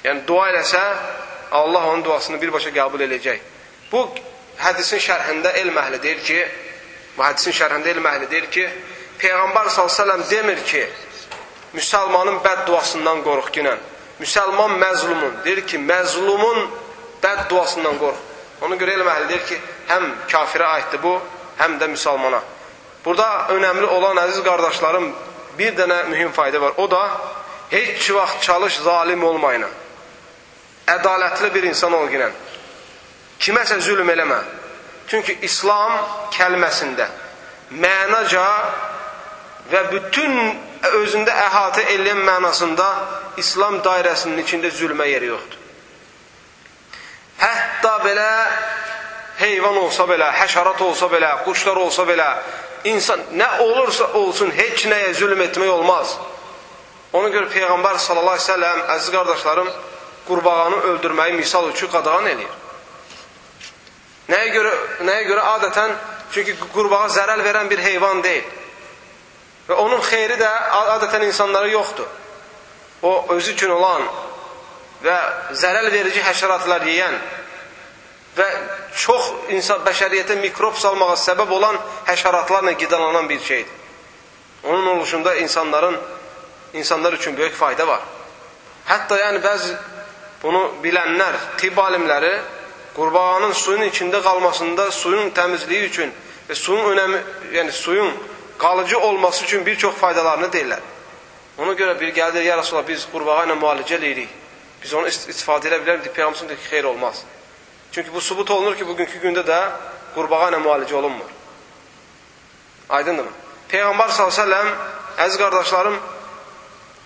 Yəni, 0.05 0.25
dua 0.27 0.49
eləsə, 0.51 0.81
Allah 1.53 1.87
onun 1.91 2.03
duasını 2.05 2.41
birbaşa 2.43 2.73
qəbul 2.75 3.05
edəcək. 3.07 3.39
Bu 3.93 4.01
hədisin 4.59 4.99
şərhində 4.99 5.53
elm 5.61 5.79
əhli 5.79 6.01
deyir 6.03 6.25
ki, 6.27 6.41
bu 7.17 7.23
hədisin 7.23 7.55
şərhində 7.55 7.93
elm 7.93 8.09
əhli 8.11 8.31
deyir 8.33 8.49
ki, 8.51 8.65
Peyğəmbər 9.23 9.71
s.ə.v 9.71 10.17
demir 10.31 10.65
ki, 10.67 10.83
müsəlmanın 11.79 12.41
bəd 12.43 12.67
duasından 12.67 13.23
qorux 13.23 13.53
ki, 13.55 13.63
müsəlman 14.19 14.75
məzlumun, 14.83 15.39
deyir 15.45 15.63
ki, 15.67 15.79
məzlumun 15.79 16.67
bəd 17.23 17.47
duasından 17.51 18.03
qorx. 18.03 18.19
Ona 18.67 18.75
görə 18.75 18.99
elm 18.99 19.15
əhli 19.15 19.31
deyir 19.31 19.47
ki, 19.53 19.61
həm 19.93 20.11
kafirə 20.35 20.73
aiddir 20.81 21.03
bu, 21.07 21.15
həm 21.63 21.79
də 21.79 21.93
müsəlmana. 21.95 22.43
Burada 23.05 23.47
önəmli 23.53 23.87
olan 23.87 24.17
əziz 24.17 24.41
qardaşlarım 24.45 25.11
bir 25.59 25.75
dənə 25.77 26.05
mühüm 26.09 26.33
fayda 26.33 26.61
var. 26.61 26.73
O 26.77 26.91
da 26.91 27.03
heç 27.71 28.11
vaxt 28.11 28.43
çalış 28.43 28.77
zalim 28.77 29.25
olmayına. 29.25 29.69
Ədalətli 30.87 31.55
bir 31.55 31.63
insan 31.63 31.93
ol 31.93 32.09
ginən. 32.13 32.33
Kiməsə 33.41 33.81
zülm 33.81 34.11
eləmə. 34.11 34.41
Çünki 35.09 35.39
İslam 35.43 35.99
kəlməsində 36.33 37.09
mənaca 37.71 38.47
və 39.73 39.83
bütün 39.93 40.39
özündə 41.01 41.33
əhatə 41.49 41.85
eləyən 41.97 42.23
mənasında 42.25 42.89
İslam 43.41 43.81
dairəsinin 43.85 44.41
içində 44.45 44.71
zülmə 44.73 45.09
yeri 45.09 45.31
yoxdur. 45.33 45.61
Hətta 47.41 47.95
belə 48.05 48.29
heyvan 49.41 49.77
olsa 49.77 50.07
belə, 50.09 50.31
həşərat 50.41 50.81
olsa 50.85 51.09
belə, 51.13 51.31
quşlar 51.45 51.77
olsa 51.77 52.05
belə, 52.09 52.29
insan 52.85 53.21
nə 53.33 53.49
olursa 53.65 54.11
olsun 54.19 54.51
heç 54.55 54.87
nəyə 54.91 55.13
zülm 55.19 55.41
etmək 55.47 55.71
olmaz. 55.71 56.17
Ona 57.15 57.31
görə 57.31 57.51
Peyğəmbər 57.53 58.01
sallallahu 58.03 58.37
əleyhi 58.37 58.49
və 58.49 58.53
səlləm, 58.53 58.81
əziz 58.97 59.13
qardaşlarım, 59.15 59.71
qurbağanı 60.29 60.81
öldürməyi 60.91 61.37
misal 61.39 61.69
üçün 61.71 61.91
qadağan 61.93 62.27
eləyir. 62.33 62.61
Nəyə 64.29 64.51
görə 64.57 64.75
nəyə 65.05 65.25
görə 65.29 65.47
adətən 65.55 65.95
çünki 66.35 66.57
qurbağa 66.75 67.09
zərər 67.13 67.43
verən 67.45 67.71
bir 67.71 67.83
heyvan 67.85 68.23
deyil. 68.25 68.45
Və 69.69 69.77
onun 69.81 70.01
xeyri 70.05 70.37
də 70.41 70.51
adətən 70.97 71.27
insanlara 71.29 71.69
yoxdur. 71.73 72.09
O 73.03 73.13
özü 73.37 73.53
üçün 73.53 73.71
olan 73.71 74.03
və 75.05 75.17
zərər 75.61 75.91
verici 75.93 76.23
həşəratlar 76.25 76.87
yeyən 76.89 77.17
və 78.37 78.49
çox 78.99 79.31
insan 79.55 79.85
bəşəriyyətə 79.87 80.37
mikrob 80.41 80.77
salmağa 80.79 81.15
səbəb 81.23 81.51
olan 81.55 81.79
həşəratlarla 82.07 82.75
qidalanan 82.79 83.29
bir 83.29 83.41
şeydir. 83.41 83.73
Onun 84.65 84.87
oluşunda 84.87 85.35
insanların 85.37 85.97
insanlar 86.75 87.13
üçün 87.13 87.37
böyük 87.37 87.55
fayda 87.55 87.87
var. 87.89 88.01
Hətta 88.89 89.19
yəni 89.21 89.41
bəzi 89.45 89.75
bunu 90.43 90.63
bilənlər, 90.83 91.37
tibb 91.59 91.79
alimləri 91.79 92.33
qurbağanın 92.97 93.53
suyun 93.53 93.87
içində 93.89 94.23
qalmasında 94.23 94.91
suyun 94.91 95.31
təmizliyi 95.31 95.89
üçün 95.89 96.13
və 96.49 96.55
suyun 96.55 96.91
önəmi, 96.93 97.21
yəni 97.53 97.73
suyun 97.73 98.13
qalıcı 98.59 98.99
olması 98.99 99.45
üçün 99.45 99.67
bir 99.67 99.77
çox 99.77 99.95
faydalarını 99.95 100.51
deyirlər. 100.53 100.81
Ona 101.59 101.73
görə 101.73 102.01
bir 102.01 102.15
gəldir, 102.15 102.43
ya 102.43 102.57
Rasulullah 102.57 102.89
biz 102.89 103.07
qurbağa 103.13 103.45
ilə 103.47 103.57
müalicə 103.61 103.99
eləyirik. 103.99 104.29
Biz 104.83 104.95
onu 104.95 105.09
istifadə 105.09 105.71
edə 105.71 105.81
bilərik, 105.85 106.11
Peyğəmbər 106.17 106.49
deyir 106.49 106.61
ki, 106.61 106.69
xeyr 106.71 106.85
olmaz. 106.91 107.23
Çünki 107.95 108.15
bu 108.15 108.21
subut 108.21 108.51
olunur 108.51 108.75
ki, 108.77 108.87
bugünkü 108.89 109.21
gündə 109.23 109.45
də 109.47 109.59
qurbağa 110.17 110.49
ilə 110.51 110.59
müalicə 110.59 110.97
olunmur. 110.99 111.29
Aydındırmı? 112.91 113.31
Peyğəmbər 113.71 114.11
s.ə.v 114.11 114.57
əziz 115.23 115.39
qardaşlarım 115.39 115.99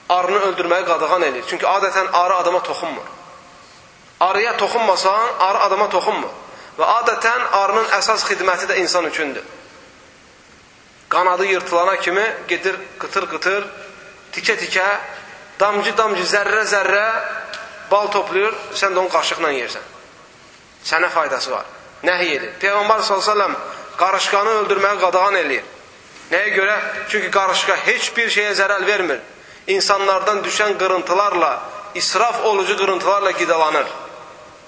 arını 0.09 0.39
öldürməyi 0.47 0.87
qadağan 0.89 1.27
edir. 1.27 1.45
Çünki 1.49 1.67
adətən 1.69 2.09
arı 2.13 2.35
adama 2.35 2.63
toxunmur. 2.63 3.05
Arıya 4.21 4.57
toxunmasan, 4.57 5.27
arı 5.49 5.61
adama 5.67 5.91
toxunmur. 5.93 6.33
Və 6.79 6.89
adətən 7.03 7.45
arının 7.61 7.93
əsas 7.99 8.25
xidməti 8.31 8.71
də 8.73 8.81
insan 8.81 9.05
üçündür. 9.13 9.45
Qanadı 11.09 11.47
yırtılana 11.53 11.97
kimi 11.97 12.25
gedir 12.49 12.81
qıtır-qıtır, 13.01 13.69
tikə-tikə, 14.33 14.89
damcı-damcı, 15.61 16.25
zərrə-zərrə 16.33 17.07
bal 17.91 18.09
toplayır, 18.09 18.57
sən 18.73 18.97
də 18.97 19.05
onu 19.05 19.13
qaşıqla 19.13 19.53
yersən. 19.53 19.98
Sənə 20.85 21.11
faydası 21.11 21.51
var. 21.51 21.67
Nəhiy 22.05 22.37
edir. 22.37 22.53
Peyğəmbər 22.63 23.03
s.ə.v 23.03 23.49
qarışqanı 23.99 24.55
öldürməyə 24.63 25.01
qadağan 25.03 25.37
eləyir. 25.41 25.65
Nəyə 26.31 26.53
görə? 26.55 26.77
Çünki 27.11 27.31
qarışqa 27.35 27.77
heç 27.87 28.13
bir 28.17 28.31
şeyə 28.31 28.53
zərər 28.59 28.87
vermir. 28.87 29.21
İnsanlardan 29.69 30.43
düşən 30.45 30.77
qırıntılarla, 30.79 31.51
israf 31.95 32.45
olucu 32.45 32.77
qırıntılarla 32.77 33.33
qidalanır. 33.33 33.89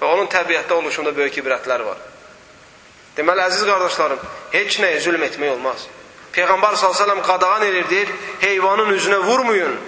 Və 0.01 0.09
onun 0.13 0.27
təbiətdə 0.27 0.73
oluşunda 0.73 1.15
böyük 1.15 1.39
ibrətlər 1.41 1.85
var. 1.85 1.97
Deməli, 3.17 3.43
əziz 3.47 3.65
qardaşlarım, 3.67 4.19
heç 4.51 4.79
nəyə 4.81 4.99
zülm 5.05 5.23
etmək 5.27 5.55
olmaz. 5.55 5.87
Peyğəmbər 6.35 6.77
s.ə.v 6.79 7.21
qadağan 7.27 7.65
edir, 7.69 7.89
deyir, 7.89 8.13
heyvanın 8.41 8.93
üzünə 8.97 9.19
vurmayın. 9.23 9.79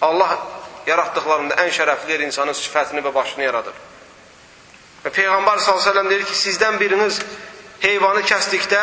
Allah 0.00 0.38
yaratdıqlarında 0.86 1.56
ən 1.60 1.72
şərəfli 1.76 2.22
insanın 2.24 2.56
sifətini 2.56 3.04
və 3.04 3.14
başını 3.14 3.44
yaradır. 3.44 3.74
Və 5.04 5.12
Peyğəmbər 5.16 5.60
s.ə.v 5.64 6.02
deyir 6.10 6.24
ki, 6.28 6.34
sizdən 6.36 6.76
biriniz 6.80 7.20
heyvanı 7.80 8.20
kəsdikdə 8.28 8.80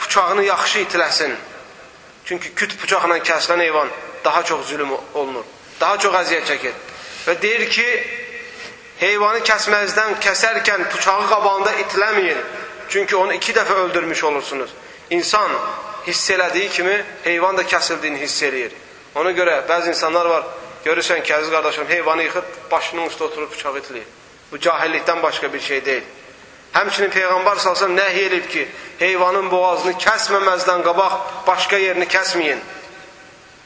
bıçağını 0.00 0.44
yaxşı 0.44 0.78
itiləsin. 0.86 1.34
Çünki 2.24 2.54
küt 2.54 2.76
bıçaqla 2.82 3.18
kəsilən 3.18 3.60
heyvan 3.60 3.88
daha 4.24 4.42
çox 4.44 4.66
zülüm 4.66 4.94
olunur, 5.14 5.44
daha 5.80 5.98
çox 5.98 6.14
əziyyət 6.22 6.48
çəkir. 6.52 6.78
Və 7.26 7.34
deyir 7.42 7.66
ki, 7.70 7.86
heyvanı 9.02 9.42
kəsməzdən 9.48 10.16
kəsərkən 10.24 10.86
bıçağı 10.94 11.28
qabağında 11.28 11.74
itiləməyin. 11.84 12.40
Çünki 12.88 13.16
onu 13.16 13.34
iki 13.34 13.52
dəfə 13.52 13.76
öldürmüş 13.84 14.24
olursunuz. 14.24 14.70
İnsan 15.10 15.50
hiss 16.06 16.30
elədiyi 16.30 16.68
kimi 16.68 16.96
heyvan 17.24 17.56
da 17.56 17.62
kəsildiyini 17.62 18.24
hiss 18.24 18.42
eləyir. 18.42 18.72
Ona 19.14 19.30
görə 19.36 19.60
bəzi 19.68 19.92
insanlar 19.92 20.26
var, 20.26 20.48
görürsən 20.84 21.22
ki, 21.22 21.34
əziz 21.34 21.52
qardaşım, 21.52 21.88
heyvanı 21.88 22.28
yıxıb, 22.30 22.58
başının 22.70 23.08
üstə 23.12 23.28
oturub 23.28 23.52
bıçaq 23.52 23.80
itləyir. 23.82 24.21
Bu 24.52 24.58
cahillikdən 24.58 25.22
başqa 25.22 25.52
bir 25.52 25.60
şey 25.60 25.84
deyil. 25.84 26.04
Həmçinin 26.72 27.10
Peyğəmbər 27.12 27.58
salsam 27.60 27.96
nəhy 27.96 28.26
edib 28.26 28.48
ki, 28.48 28.66
heyvanın 28.98 29.50
boğazını 29.50 29.92
kəsməməzdən 30.00 30.84
qabaq 30.84 31.16
başqa 31.46 31.76
yerini 31.80 32.08
kəsməyin. 32.08 32.60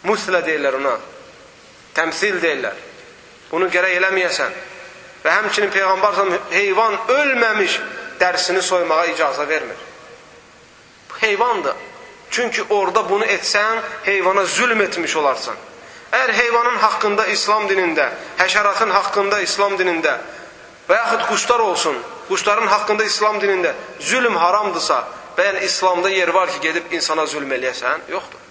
Muslə 0.06 0.42
deyirlər 0.46 0.78
ona. 0.80 0.94
Təmsil 1.94 2.40
deyirlər. 2.42 2.78
Bunu 3.50 3.68
gərək 3.70 3.98
eləməyəsən. 4.00 4.56
Və 5.24 5.34
həmçinin 5.40 5.74
Peyğəmbər 5.74 6.18
salsam 6.18 6.32
heyvan 6.50 6.98
ölməmiş 7.18 7.78
dərsini 8.20 8.62
soymağa 8.62 9.06
icazə 9.14 9.48
vermir. 9.48 9.78
Bu 11.10 11.22
heyvandır. 11.26 11.74
Çünki 12.30 12.62
orada 12.62 13.10
bunu 13.10 13.24
etsən, 13.24 13.78
heyvana 14.02 14.44
zülm 14.44 14.80
etmiş 14.80 15.16
olarsan. 15.16 15.54
Əgər 16.12 16.32
heyvanın 16.32 16.76
haqqında 16.82 17.26
İslam 17.26 17.68
dinində, 17.70 18.10
həşəratın 18.38 18.90
haqqında 18.90 19.40
İslam 19.40 19.78
dinində 19.78 20.18
və 20.88 20.96
yaxud 20.96 21.28
quşlar 21.28 21.60
olsun, 21.60 21.96
quşların 22.28 22.66
haqqında 22.66 23.04
İslam 23.04 23.38
dinində 23.42 23.74
zülm 24.00 24.36
haramdırsa 24.36 24.98
və 25.36 25.46
yəni 25.50 25.64
İslamda 25.68 26.10
yer 26.10 26.28
var 26.28 26.50
ki, 26.50 26.60
gedib 26.62 26.92
insana 26.92 27.26
zülm 27.26 27.52
eləyəsən, 27.52 28.06
yoxdur. 28.10 28.42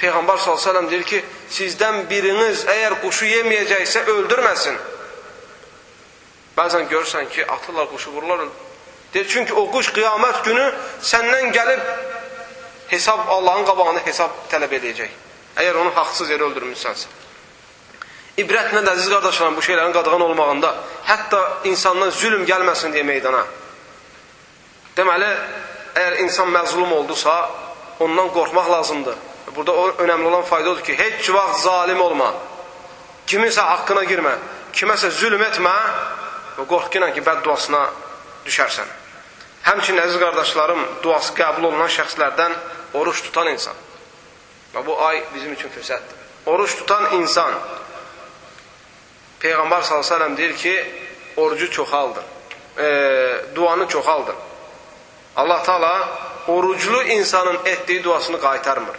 Peyğəmbər 0.00 0.38
s.ə.v 0.44 0.84
deyir 0.90 1.04
ki, 1.08 1.22
sizdən 1.50 2.04
biriniz 2.10 2.66
əgər 2.68 3.00
quşu 3.04 3.28
yeməyəcəksə 3.30 4.04
öldürməsin. 4.12 4.78
Bəzən 6.56 6.88
görürsən 6.88 7.28
ki, 7.32 7.46
atırlar 7.46 7.88
quşu 7.90 8.12
vururlar. 8.12 8.48
Deyir, 9.14 9.28
çünki 9.28 9.54
o 9.54 9.66
quş 9.72 9.92
qiyamət 9.96 10.42
günü 10.44 10.66
səndən 11.02 11.52
gəlib 11.52 11.80
hesab 12.88 13.28
Allahın 13.28 13.64
qabağında 13.64 14.02
hesab 14.06 14.34
tələb 14.50 14.72
edəcək. 14.80 15.14
Əgər 15.56 15.78
onu 15.80 15.92
haqsız 15.96 16.30
yerə 16.30 16.50
öldürmüsənsə. 16.50 17.08
İbrət 18.36 18.74
nədir 18.76 18.92
əziz 18.92 19.08
qardaşlarım 19.08 19.54
bu 19.56 19.62
şeylərin 19.64 19.94
qadağan 19.96 20.20
olmağında? 20.20 20.72
Hətta 21.08 21.38
insandan 21.70 22.10
zülm 22.12 22.42
gəlməsin 22.48 22.92
deyə 22.92 23.04
meydana. 23.08 23.40
Deməli, 24.96 25.30
əgər 25.96 26.18
insan 26.24 26.52
məzlum 26.52 26.92
oldusa, 26.92 27.36
ondan 28.04 28.28
qorxmaq 28.34 28.68
lazımdır. 28.70 29.16
Burada 29.56 29.72
o 29.72 29.88
önəmli 30.04 30.28
olan 30.28 30.44
fayda 30.44 30.70
odur 30.70 30.84
ki, 30.84 30.98
heç 30.98 31.30
vaxt 31.32 31.62
zalim 31.64 32.00
olma. 32.00 32.34
Kiminsə 33.26 33.64
haqqına 33.70 34.04
girmə. 34.04 34.34
Kiməsə 34.76 35.10
zülm 35.16 35.40
etmə 35.46 35.72
və 36.58 36.68
qorxu 36.68 37.00
ilə 37.00 37.08
ki, 37.16 37.24
bədduasına 37.24 37.82
düşərsən. 38.44 38.92
Həmçinin 39.64 40.02
əziz 40.04 40.20
qardaşlarım, 40.20 40.84
duası 41.02 41.32
qəbul 41.40 41.70
olunan 41.70 41.88
şəxslərdən 41.88 42.52
oruç 43.00 43.24
tutan 43.24 43.48
insan. 43.54 43.74
Və 44.74 44.84
bu 44.84 45.00
ay 45.08 45.24
bizim 45.34 45.56
üçün 45.56 45.72
fürsətdir. 45.72 46.20
Oruç 46.46 46.76
tutan 46.76 47.16
insan 47.16 47.56
Peyğəmbər 49.40 49.82
s.ə.v 49.82 50.36
deyir 50.36 50.56
ki, 50.56 50.74
orucu 51.36 51.70
çoxaldır. 51.70 52.24
E, 52.78 52.86
duanı 53.54 53.88
çoxaldır. 53.88 54.34
Allah 55.36 55.62
Taala 55.62 56.08
oruclu 56.48 57.02
insanın 57.02 57.58
etdiyi 57.64 58.04
duasını 58.04 58.40
qaytarmır. 58.40 58.96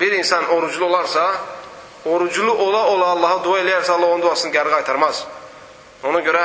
Bir 0.00 0.12
insan 0.12 0.48
oruclu 0.48 0.84
olarsa, 0.84 1.34
oruclu 2.04 2.52
ola-ola 2.52 3.06
Allaha 3.06 3.44
dua 3.44 3.58
eləyərsə, 3.58 3.90
Allah 3.90 4.06
onun 4.06 4.22
duasını 4.22 4.52
geri 4.52 4.70
qaytarmaz. 4.70 5.24
Ona 6.04 6.20
görə 6.22 6.44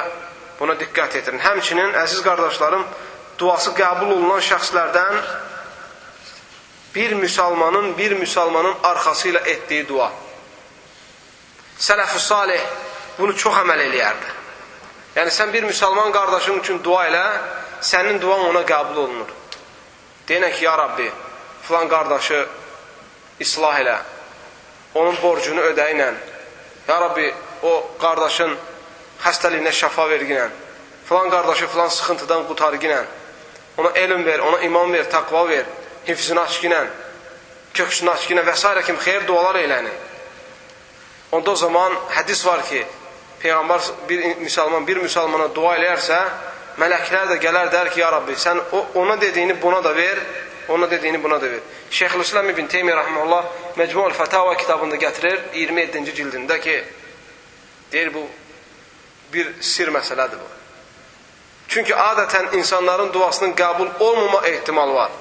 buna 0.59 0.73
diqqət 0.73 1.17
etirin. 1.17 1.39
Həmçinin, 1.39 1.93
əziz 2.01 2.23
qardaşlarım, 2.25 2.85
duası 3.37 3.71
qəbul 3.77 4.11
olunan 4.15 4.41
şəxslərdən 4.41 5.19
bir 6.95 7.15
müsəlmanın 7.21 7.93
bir 7.97 8.17
müsəlmanın 8.17 8.81
arxası 8.83 9.29
ilə 9.29 9.45
etdiyi 9.47 9.87
dua. 9.87 10.11
Sələf-ü 11.79 12.19
salih 12.19 12.61
bunu 13.17 13.35
çox 13.37 13.57
əməl 13.61 13.83
eləyərdi. 13.87 14.31
Yəni, 15.15 15.31
sən 15.33 15.53
bir 15.53 15.67
müsəlman 15.69 16.11
qardaşın 16.13 16.59
üçün 16.59 16.83
dua 16.83 17.07
elə, 17.09 17.23
sənin 17.81 18.19
duan 18.21 18.47
ona 18.49 18.63
qəbul 18.65 18.99
olunur. 19.05 19.33
Deyinə 20.27 20.51
ki, 20.53 20.65
ya 20.65 20.77
Rabbi, 20.77 21.09
filan 21.67 21.89
qardaşı 21.89 22.45
islah 23.39 23.79
elə, 23.79 23.97
onun 24.95 25.17
borcunu 25.21 25.61
ödəyinə, 25.71 26.13
ya 26.87 27.01
Rabbi, 27.01 27.33
o 27.63 27.73
qardaşın 28.01 28.55
xəstəliyinə 29.25 29.73
şəfa 29.81 30.07
verginə, 30.09 30.47
filan 31.09 31.29
qardaşı 31.29 31.67
filan 31.67 31.89
sıxıntıdan 31.89 32.47
qutarginə, 32.49 33.03
Ona 33.77 33.89
elm 33.89 34.25
ver, 34.25 34.39
ona 34.39 34.59
iman 34.59 34.93
ver, 34.93 35.09
taqva 35.09 35.47
ver, 35.49 35.65
hifzini 36.07 36.39
açginən, 36.39 36.89
köksünü 37.73 38.11
açginən 38.11 38.45
və 38.45 38.55
s. 38.55 38.83
kimi 38.85 38.99
xeyir 39.01 39.27
dualar 39.27 39.55
eyləni. 39.55 39.89
Onda 41.33 41.51
o 41.51 41.55
zaman 41.57 41.95
hədis 42.13 42.45
var 42.45 42.61
ki, 42.67 42.83
Peyğəmbər 43.41 43.87
bir 44.07 44.21
müsəlman 44.39 44.85
bir 44.87 45.01
müsəlmana 45.03 45.49
dua 45.55 45.73
eləyərsə, 45.79 46.19
mələklər 46.79 47.33
də 47.33 47.39
gələr 47.41 47.71
der 47.73 47.89
ki, 47.91 47.99
ya 48.03 48.11
Rabbi, 48.13 48.37
sən 48.39 48.61
o, 48.71 48.83
ona 49.01 49.17
dediyini 49.21 49.55
buna 49.61 49.81
da 49.83 49.95
ver, 49.95 50.21
ona 50.69 50.87
dediyini 50.91 51.23
buna 51.23 51.41
da 51.41 51.49
ver. 51.51 51.63
Şeyxülislam 51.89 52.49
ibn 52.53 52.69
Teymiyyə 52.71 52.95
rəhməllah 53.01 53.49
Məcmu'l 53.81 54.13
Fətava 54.15 54.53
kitabında 54.61 54.99
gətirir 55.01 55.41
27-ci 55.57 56.13
cildində 56.21 56.59
ki, 56.61 56.77
deyir 57.91 58.13
bu 58.13 58.27
bir 59.33 59.49
sir 59.61 59.89
məsələdir 59.91 60.37
bu. 60.37 60.51
Çünki 61.73 61.97
adətən 61.97 62.53
insanların 62.59 63.09
duasının 63.13 63.57
qəbul 63.57 63.89
olmama 63.99 64.43
ehtimal 64.47 64.93
var. 64.93 65.11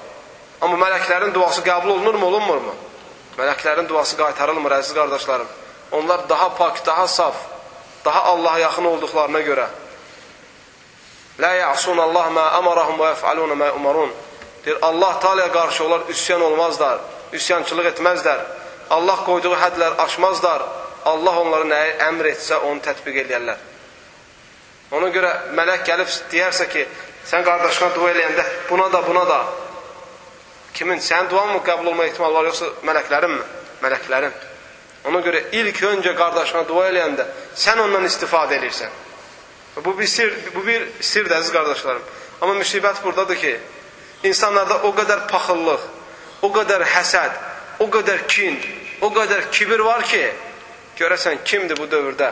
Amma 0.61 0.77
mələklərin 0.85 1.33
duası 1.33 1.65
qəbul 1.65 1.97
olunurmu, 1.97 2.25
olunmurmu? 2.29 2.77
Mələklərin 3.37 3.89
duası 3.89 4.15
qaytarılmır, 4.21 4.77
əziz 4.77 4.93
qardaşlarım. 4.95 5.49
Onlar 5.93 6.29
daha 6.29 6.55
pak, 6.55 6.85
daha 6.85 7.07
saf, 7.07 7.35
daha 8.05 8.23
Allaha 8.23 8.59
yaxın 8.59 8.85
olduqlarına 8.85 9.41
görə. 9.41 9.67
Lə 11.39 11.51
ya'sun 11.57 11.97
Allah 11.97 12.29
mə 12.33 12.45
əmarahum 12.59 12.97
və 13.01 13.13
yəf'alun 13.13 13.53
mə 13.57 13.71
umarun. 13.77 14.11
Deyir, 14.65 14.77
Allah 14.81 15.19
Teala'ya 15.19 15.51
qarşı 15.51 15.85
onlar 15.85 16.01
üsyan 16.09 16.41
olmazlar, 16.41 16.99
üsyançılıq 17.33 17.91
etməzlər. 17.93 18.39
Allah 18.89 19.25
qoyduğu 19.25 19.53
hədlər 19.53 19.97
aşmazlar. 20.05 20.61
Allah 21.05 21.39
onları 21.39 21.67
nəyə 21.67 21.97
əmr 22.07 22.29
etsə, 22.31 22.57
onu 22.63 22.81
tətbiq 22.85 23.19
edərlər. 23.25 23.57
Ona 24.93 25.09
görə 25.13 25.31
mələk 25.57 25.83
gəlib 25.89 26.09
deyərsə 26.31 26.69
ki, 26.69 26.85
sən 27.27 27.43
qardaşına 27.43 27.91
dua 27.95 28.13
eləyəndə 28.13 28.45
buna 28.69 28.89
da, 28.93 29.01
buna 29.07 29.25
da. 29.29 29.43
Kimin? 30.73 31.01
Sənin 31.01 31.29
duan 31.29 31.53
mı 31.53 31.61
qəbul 31.65 31.91
olma 31.91 32.05
ehtimalı 32.05 32.39
var, 32.39 32.49
yoxsa 32.49 32.71
mələklərin 32.87 33.37
mi? 33.37 33.45
Mələklərin. 33.81 34.52
Ona 35.05 35.19
görə 35.19 35.41
ilk 35.51 35.81
öncə 35.83 36.13
qardaşına 36.15 36.63
dua 36.67 36.87
eləyəndə 36.91 37.25
sən 37.59 37.81
ondan 37.83 38.05
istifadə 38.07 38.55
edirsən. 38.59 38.91
Bu 39.85 39.97
bir 39.99 40.07
sir, 40.07 40.31
bu 40.55 40.65
bir 40.67 40.87
sirdir 41.01 41.35
əziz 41.39 41.51
qardaşlarım. 41.51 42.03
Amma 42.41 42.55
müsibət 42.59 43.03
buradadır 43.03 43.39
ki, 43.41 43.53
insanlarda 44.23 44.79
o 44.87 44.93
qədər 44.95 45.27
paxıllıq, 45.31 45.83
o 46.41 46.49
qədər 46.55 46.85
həsəd, 46.93 47.35
o 47.83 47.89
qədər 47.91 48.25
kin, 48.27 48.57
o 49.01 49.09
qədər 49.11 49.49
kibir 49.51 49.83
var 49.83 50.05
ki, 50.07 50.23
görəsən 50.99 51.43
kimdir 51.43 51.77
bu 51.77 51.89
dövrdə 51.91 52.31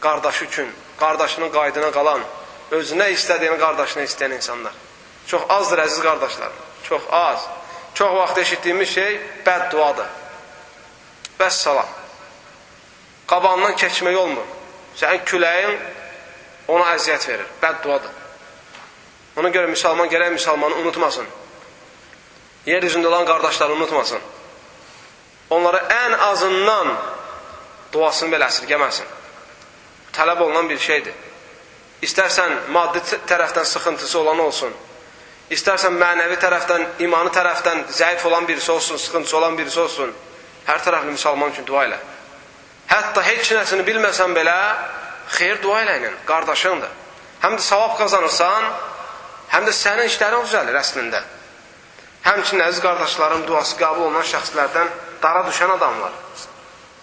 qardaşı 0.00 0.44
üçün 0.44 0.68
qardaşının 1.00 1.50
qaydına 1.50 1.90
qalan, 1.90 2.20
özünə 2.70 3.10
istədiyini 3.16 3.58
qardaşına 3.58 4.04
istəyən 4.04 4.36
insanlar. 4.36 4.72
Çox 5.26 5.42
azdır, 5.48 5.78
əziz 5.86 6.02
qardaşlar. 6.02 6.52
Çox 6.88 7.02
az. 7.10 7.46
Çox 7.94 8.14
vaxt 8.14 8.38
eşitdiyimiz 8.38 8.88
şey 8.88 9.20
bədduadır. 9.46 10.06
Bəs 11.38 11.60
salam. 11.66 11.88
Qabanından 13.30 13.76
keçmək 13.80 14.18
olmur. 14.18 14.44
Sənin 14.98 15.24
küləyin 15.28 15.74
ona 16.68 16.92
əziyyət 16.94 17.28
verir. 17.28 17.48
Bədduadır. 17.62 18.20
Ona 19.40 19.50
görə 19.50 19.72
müsəlman 19.72 20.12
gərək 20.12 20.36
müsəlmanı 20.36 20.78
unutmasın. 20.84 21.26
Yer 22.66 22.82
üzündə 22.82 23.10
olan 23.10 23.26
qardaşları 23.26 23.72
unutmasın. 23.72 24.22
Onlara 25.50 25.82
ən 25.90 26.16
azından 26.30 26.94
duasını 27.92 28.36
belə 28.36 28.48
əsirgəməsin 28.48 29.10
tələb 30.14 30.42
olunan 30.42 30.68
bir 30.70 30.78
şeydir. 30.78 31.14
İstərsən 32.04 32.70
maddi 32.74 33.00
tərəfdən 33.28 33.66
sıxıntısı 33.68 34.18
olan 34.20 34.42
olsun, 34.44 34.74
istərsən 35.54 35.96
mənəvi 36.00 36.36
tərəfdən, 36.42 36.86
imanı 37.06 37.32
tərəfdən 37.34 37.86
zəif 37.98 38.26
olan 38.28 38.48
birisi 38.48 38.72
olsun, 38.72 38.96
sıxıntısı 38.96 39.36
olan 39.38 39.58
birisi 39.58 39.80
olsun, 39.80 40.12
hər 40.66 40.82
tərəfli 40.84 41.14
müsəlman 41.14 41.52
üçün 41.54 41.66
dua 41.68 41.84
elə. 41.88 41.98
Hətta 42.90 43.22
heç 43.24 43.52
nəsini 43.56 43.84
bilməsən 43.86 44.34
belə, 44.36 44.56
xeyir 45.36 45.62
dua 45.62 45.82
elə 45.84 45.96
ilə, 46.00 46.12
qardaşındır. 46.28 46.92
Həm 47.44 47.56
də 47.58 47.64
savab 47.64 47.96
qazanırsan, 47.98 48.68
həm 49.52 49.66
də 49.68 49.72
sənin 49.76 50.10
işlərin 50.10 50.44
düzəlir 50.46 50.78
əslində. 50.80 51.22
Həmçinin 52.24 52.64
əziz 52.64 52.80
qardaşlarım 52.84 53.46
duası 53.48 53.76
qəbul 53.80 54.06
olunan 54.08 54.24
şəxslərdən 54.24 54.92
dara 55.22 55.44
düşən 55.48 55.74
adamlar. 55.76 56.12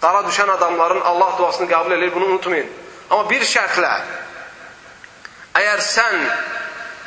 Dara 0.02 0.24
düşən 0.26 0.50
adamların 0.56 1.00
Allah 1.06 1.36
duasını 1.38 1.68
qəbul 1.70 1.94
edir, 1.98 2.14
bunu 2.14 2.32
unutmayın. 2.32 2.70
Amma 3.10 3.28
bir 3.30 3.44
şərtlə, 3.46 3.92
əgər 5.54 5.82
sən 5.86 6.16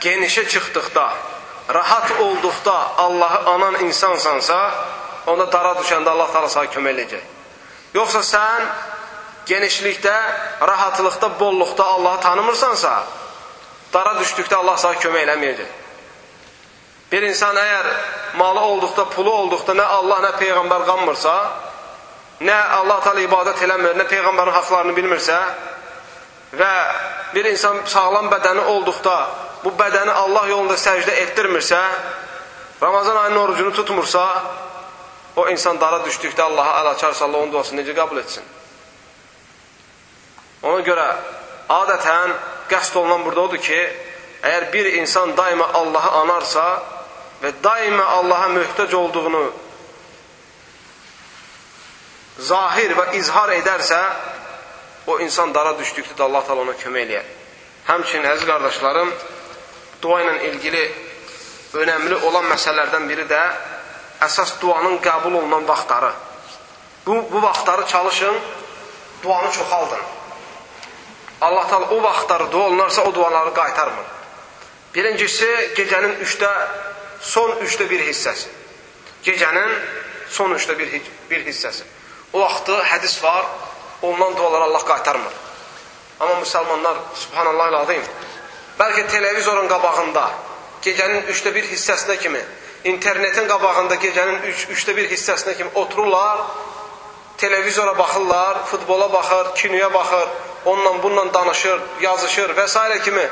genişə 0.06 0.46
çıxdıqda, 0.48 1.06
rahat 1.74 2.12
olduqda 2.22 2.76
Allahı 2.98 3.50
anan 3.50 3.76
insansansa, 3.84 4.60
onda 5.32 5.48
dara 5.52 5.74
düşəndə 5.80 6.12
Allah 6.12 6.30
təala 6.34 6.50
sənə 6.52 6.72
kömək 6.74 6.96
eləyəcək. 6.96 7.24
Yoxsa 7.96 8.22
sən 8.26 8.68
genişlikdə, 9.50 10.16
rahatlıqda, 10.62 11.30
bolluqda 11.40 11.86
Allahı 11.86 12.22
tanımırsansa, 12.22 12.94
dara 13.94 14.16
düşdükdə 14.20 14.56
Allah 14.56 14.78
sənə 14.82 15.00
kömək 15.02 15.28
eləməyəcək. 15.28 15.72
Bir 17.12 17.24
insan 17.30 17.56
əgər 17.56 17.88
malı 18.38 18.60
olduqda, 18.60 19.06
pulu 19.14 19.32
olduqda 19.32 19.76
nə 19.78 19.86
Allah, 19.98 20.24
nə 20.26 20.32
Peyğəmbər 20.42 20.86
qanmırsa, 20.90 21.36
nə 22.42 22.58
Allah 22.80 23.02
təala 23.06 23.24
ibadət 23.24 23.62
eləmir, 23.68 23.96
nə 23.96 24.08
Peyğəmbərin 24.10 24.58
haqlarını 24.60 24.96
bilmirsə 24.98 25.38
və 26.60 26.72
bir 27.36 27.50
insan 27.52 27.84
sağlam 27.90 28.30
bədəni 28.32 28.66
olduqda 28.74 29.18
bu 29.64 29.72
bədəni 29.78 30.14
Allah 30.14 30.50
yolunda 30.50 30.78
səcdə 30.78 31.14
etdirmirsə, 31.24 31.80
Ramazan 32.82 33.16
ayının 33.16 33.38
orucunu 33.38 33.74
tutmursa, 33.74 34.26
o 35.36 35.48
insan 35.52 35.80
dara 35.80 36.00
düşdükdə 36.06 36.42
Allaha 36.42 36.82
əl 36.82 36.92
açarsa, 36.94 37.26
Allah 37.26 37.44
onun 37.44 37.52
duasını 37.52 37.82
necə 37.82 37.96
qəbul 37.98 38.22
etsin? 38.22 38.44
Ona 40.64 40.82
görə 40.88 41.06
adətən 41.70 42.34
qəsd 42.72 42.98
olunan 43.02 43.26
burada 43.26 43.48
odur 43.50 43.62
ki, 43.62 43.80
əgər 44.46 44.72
bir 44.74 44.92
insan 45.02 45.36
daima 45.38 45.68
Allahı 45.82 46.12
anarsa 46.22 46.66
və 47.44 47.52
daima 47.64 48.06
Allaha 48.20 48.48
möhtac 48.56 48.94
olduğunu 48.96 49.44
zahir 52.40 52.96
və 52.98 53.12
izhar 53.20 53.52
edərsə, 53.56 54.00
o 55.08 55.20
insan 55.22 55.54
dara 55.54 55.76
düşdükdə 55.78 56.18
də 56.18 56.26
Allah 56.26 56.46
təala 56.48 56.66
ona 56.66 56.74
kömək 56.80 57.06
eləyər. 57.06 57.28
Həmçinin 57.86 58.26
əziz 58.32 58.48
qardaşlarım, 58.50 59.12
dua 60.02 60.22
ilə 60.24 60.36
ilgili 60.50 60.82
önəmli 61.76 62.18
olan 62.26 62.48
məsələlərdən 62.50 63.08
biri 63.10 63.28
də 63.30 63.42
əsas 64.22 64.56
duanın 64.62 64.98
qəbul 65.04 65.34
olunan 65.34 65.68
vaxtları. 65.68 66.12
Bu, 67.06 67.26
bu 67.32 67.42
vaxtları 67.42 67.88
çalışın, 67.88 68.36
duanı 69.24 69.52
çoxaldın. 69.52 70.00
Allah 71.42 71.68
Taala 71.68 71.90
o 71.90 72.04
vaxtları 72.04 72.52
dua 72.52 72.64
olunarsa 72.64 73.02
o 73.02 73.16
duaları 73.16 73.54
qaytarmır. 73.54 74.06
Birincisi 74.96 75.48
gecənin 75.76 76.22
üçdə 76.24 76.50
son 77.20 77.52
üçdə 77.66 77.90
bir 77.90 78.00
hissəsi. 78.08 78.48
Gecənin 79.24 79.72
son 80.30 80.56
üçdə 80.56 80.78
bir, 80.80 81.02
bir 81.30 81.46
hissəsi. 81.46 81.84
O 82.34 82.40
vaxtı 82.40 82.78
hədis 82.84 83.24
var, 83.24 83.46
olunan 84.02 84.38
duaları 84.38 84.64
Allah 84.64 84.86
qaytarmır. 84.86 85.34
Amma 86.20 86.34
müsəlmanlar, 86.40 86.98
subhanallah 87.16 87.70
ilazim, 87.70 88.04
bəlkə 88.80 89.08
televizorun 89.12 89.68
qabağında 89.68 90.30
gecənin 90.86 91.28
üçdə 91.34 91.52
bir 91.56 91.68
hissəsinə 91.68 92.16
kimi, 92.22 92.42
internetin 92.86 93.48
qabağında 93.50 93.96
gecənin 94.02 94.44
üç, 94.52 94.68
üçdə 94.76 94.96
bir 94.98 95.10
hissəsinə 95.10 95.56
kimi 95.58 95.72
otururlar, 95.82 96.44
televizora 97.38 97.98
baxırlar, 97.98 98.66
futbola 98.66 99.14
baxır, 99.14 99.56
kinoya 99.56 99.94
baxır, 99.94 100.28
onunla 100.66 101.04
bununla 101.04 101.34
danışır, 101.34 101.82
yazışır 102.02 102.56
və 102.58 102.68
s. 102.68 102.80
kimi 103.04 103.26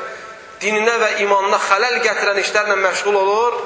dininə 0.60 0.96
və 1.02 1.10
imanına 1.22 1.60
xələl 1.68 2.00
gətirən 2.02 2.42
işlərlə 2.42 2.76
məşğul 2.82 3.14
olur 3.22 3.56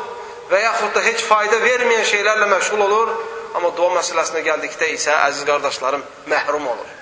və 0.51 0.63
yaxud 0.63 0.95
da 0.95 1.03
heç 1.09 1.25
fayda 1.25 1.57
verməyən 1.65 2.07
şeylərlə 2.13 2.49
məşğul 2.53 2.85
olur, 2.85 3.11
amma 3.55 3.73
dua 3.77 3.91
məsələsinə 3.99 4.45
gəldikdə 4.45 4.93
isə, 4.95 5.13
əziz 5.29 5.45
qardaşlarım, 5.49 6.05
məhrum 6.29 6.71
olur. 6.73 6.95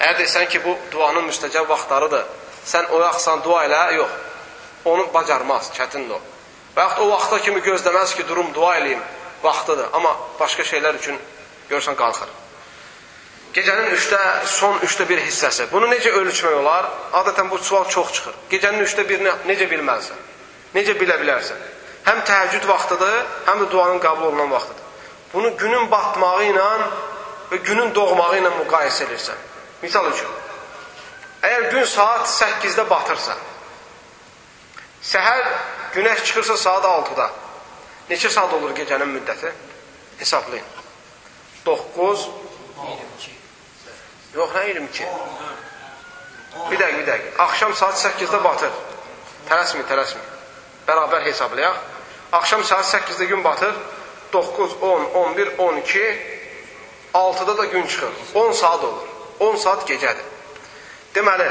Əgər 0.00 0.20
desən 0.22 0.46
ki, 0.50 0.62
bu 0.64 0.76
duanın 0.92 1.26
müstəcəb 1.30 1.68
vaxtlarıdır, 1.70 2.26
sən 2.66 2.90
oyaqsan, 2.98 3.42
dua 3.46 3.64
elə, 3.66 3.82
yox. 4.00 4.22
Onu 4.84 5.06
bacarmaz, 5.14 5.70
çətindir 5.74 6.18
o. 6.18 6.33
Və 6.74 6.86
yaxud 6.88 7.04
o 7.04 7.10
vaxta 7.12 7.38
kimi 7.44 7.60
gözləməz 7.62 8.16
ki, 8.18 8.26
durum 8.28 8.50
dua 8.54 8.76
eləyim, 8.80 9.02
vaxtıdır. 9.42 9.92
Amma 9.94 10.14
başqa 10.40 10.66
şeylər 10.66 10.98
üçün 10.98 11.18
görsən 11.70 11.94
qalxır. 11.98 12.32
Gecənin 13.54 13.92
üçdə, 13.94 14.18
son 14.50 14.80
üçdə 14.82 15.06
bir 15.08 15.20
hissəsi. 15.22 15.68
Bunu 15.70 15.86
necə 15.92 16.10
ölçmək 16.10 16.56
olar? 16.58 16.88
Adətən 17.20 17.50
bu 17.50 17.58
sual 17.62 17.86
çox 17.88 18.12
çıxır. 18.16 18.38
Gecənin 18.50 18.82
üçdə 18.82 19.06
birini 19.08 19.30
necə 19.46 19.68
bilməzsən? 19.70 20.24
Necə 20.74 20.96
bilə 20.98 21.20
bilərsən? 21.22 21.60
Həm 22.04 22.24
təhəccüd 22.26 22.66
vaxtıdır, 22.66 23.14
həm 23.46 23.62
də 23.62 23.70
duanın 23.70 24.00
qəbul 24.02 24.32
olunan 24.32 24.50
vaxtıdır. 24.50 24.82
Bunu 25.34 25.56
günün 25.56 25.90
batmağı 25.90 26.48
ilə 26.50 26.66
və 27.52 27.60
günün 27.68 27.94
doğmağı 27.94 28.40
ilə 28.40 28.50
müqayisə 28.58 29.06
edirsən. 29.06 29.38
Misal 29.82 30.10
üçün, 30.10 30.34
əgər 31.46 31.70
gün 31.70 31.86
saat 31.88 32.26
8-də 32.30 32.84
batırsa, 32.90 33.34
səhər 35.04 35.42
günəş 35.94 36.24
çıxırsa 36.24 36.56
saat 36.56 36.84
6-da, 36.84 37.30
neçə 38.10 38.30
saat 38.30 38.52
olur 38.52 38.74
gecənin 38.76 39.10
müddəti? 39.16 39.52
Hesablayın. 40.18 40.66
9, 41.66 42.28
22. 42.82 43.30
Yox, 44.34 44.50
nə 44.54 44.68
22? 44.68 45.06
Bir 46.70 46.78
dəqiq, 46.78 46.98
bir 46.98 47.06
dəqiq. 47.06 47.38
Axşam 47.38 47.74
saat 47.74 47.98
8-də 48.04 48.44
batır. 48.44 48.70
Tələsmin, 49.48 49.86
tələsmin. 49.90 50.26
Bərabər 50.88 51.24
hesablayaq. 51.24 51.76
Axşam 52.32 52.64
saat 52.64 52.84
8-də 52.84 53.24
gün 53.24 53.44
batır. 53.44 53.74
9, 54.32 54.76
10, 54.82 55.04
11, 55.04 55.58
12, 55.58 56.04
6-da 57.14 57.58
da 57.58 57.64
gün 57.64 57.86
çıxır. 57.86 58.10
10 58.34 58.52
saat 58.52 58.84
olur. 58.84 59.08
10 59.40 59.56
saat 59.56 59.88
gecədir. 59.90 60.26
Deməli, 61.14 61.50